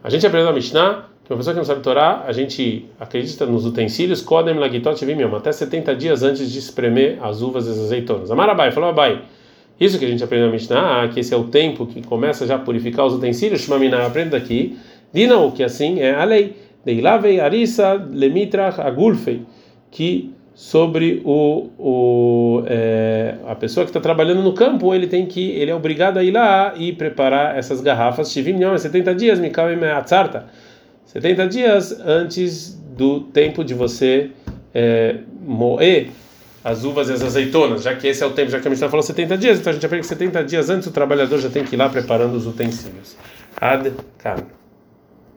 A 0.00 0.08
gente 0.08 0.24
aprendeu 0.24 0.48
a 0.48 0.52
Mishnah 0.52 1.08
que 1.24 1.32
uma 1.32 1.36
pessoa 1.36 1.54
que 1.54 1.58
não 1.58 1.64
sabe 1.64 1.80
Torá, 1.80 2.22
a 2.24 2.32
gente 2.32 2.88
acredita 3.00 3.44
nos 3.44 3.66
utensílios, 3.66 4.22
Kodem 4.22 4.54
Lagitot 4.54 5.04
Vimiam, 5.04 5.34
até 5.34 5.50
70 5.50 5.96
dias 5.96 6.22
antes 6.22 6.52
de 6.52 6.60
espremer 6.60 7.18
as 7.20 7.42
uvas 7.42 7.66
e 7.66 7.70
as 7.70 7.80
azeitonas. 7.80 8.30
Amarabai, 8.30 8.70
falou 8.70 8.90
Abai. 8.90 9.22
Isso 9.80 9.98
que 9.98 10.04
a 10.04 10.08
gente 10.08 10.22
aprendeu 10.22 10.46
na 10.46 10.52
Mishnah, 10.52 11.08
que 11.12 11.18
esse 11.18 11.34
é 11.34 11.36
o 11.36 11.44
tempo 11.48 11.84
que 11.84 12.00
começa 12.00 12.46
já 12.46 12.54
a 12.54 12.58
purificar 12.60 13.06
os 13.06 13.14
utensílios, 13.14 13.62
Shmamina 13.62 14.06
aprende 14.06 14.30
daqui, 14.30 14.78
Dinam, 15.12 15.50
que 15.50 15.64
assim 15.64 15.98
é 15.98 16.14
a 16.14 16.22
lei. 16.22 16.54
Deilavei 16.84 17.40
Arisa 17.40 17.94
Lemitrach 17.94 18.80
Agulfei, 18.80 19.42
que 19.90 20.31
sobre 20.54 21.22
o, 21.24 21.70
o 21.78 22.62
é, 22.66 23.36
a 23.46 23.54
pessoa 23.54 23.84
que 23.84 23.90
está 23.90 24.00
trabalhando 24.00 24.42
no 24.42 24.52
campo, 24.52 24.94
ele 24.94 25.06
tem 25.06 25.26
que 25.26 25.50
ele 25.52 25.70
é 25.70 25.74
obrigado 25.74 26.18
a 26.18 26.24
ir 26.24 26.30
lá 26.30 26.74
e 26.76 26.92
preparar 26.92 27.56
essas 27.56 27.80
garrafas. 27.80 28.32
Tivim 28.32 28.58
70 28.76 29.14
dias, 29.14 29.38
me 29.38 29.50
atzarta. 29.90 30.46
70 31.06 31.48
dias 31.48 32.00
antes 32.00 32.74
do 32.96 33.20
tempo 33.20 33.64
de 33.64 33.74
você 33.74 34.30
é, 34.74 35.16
moer 35.44 36.10
as 36.64 36.84
uvas 36.84 37.08
e 37.08 37.12
as 37.12 37.22
azeitonas, 37.22 37.82
já 37.82 37.94
que 37.94 38.06
esse 38.06 38.22
é 38.22 38.26
o 38.26 38.30
tempo, 38.30 38.50
já 38.50 38.60
que 38.60 38.68
a 38.68 38.70
Mishnah 38.70 38.88
falou 38.88 39.02
70 39.02 39.36
dias, 39.36 39.58
então 39.58 39.70
a 39.70 39.74
gente 39.74 39.84
aprende 39.84 40.02
que 40.02 40.08
70 40.08 40.44
dias 40.44 40.70
antes 40.70 40.86
o 40.86 40.92
trabalhador 40.92 41.38
já 41.40 41.50
tem 41.50 41.64
que 41.64 41.74
ir 41.74 41.78
lá 41.78 41.88
preparando 41.88 42.34
os 42.36 42.46
utensílios. 42.46 43.16
Ad 43.60 43.92
-kan. 44.18 44.61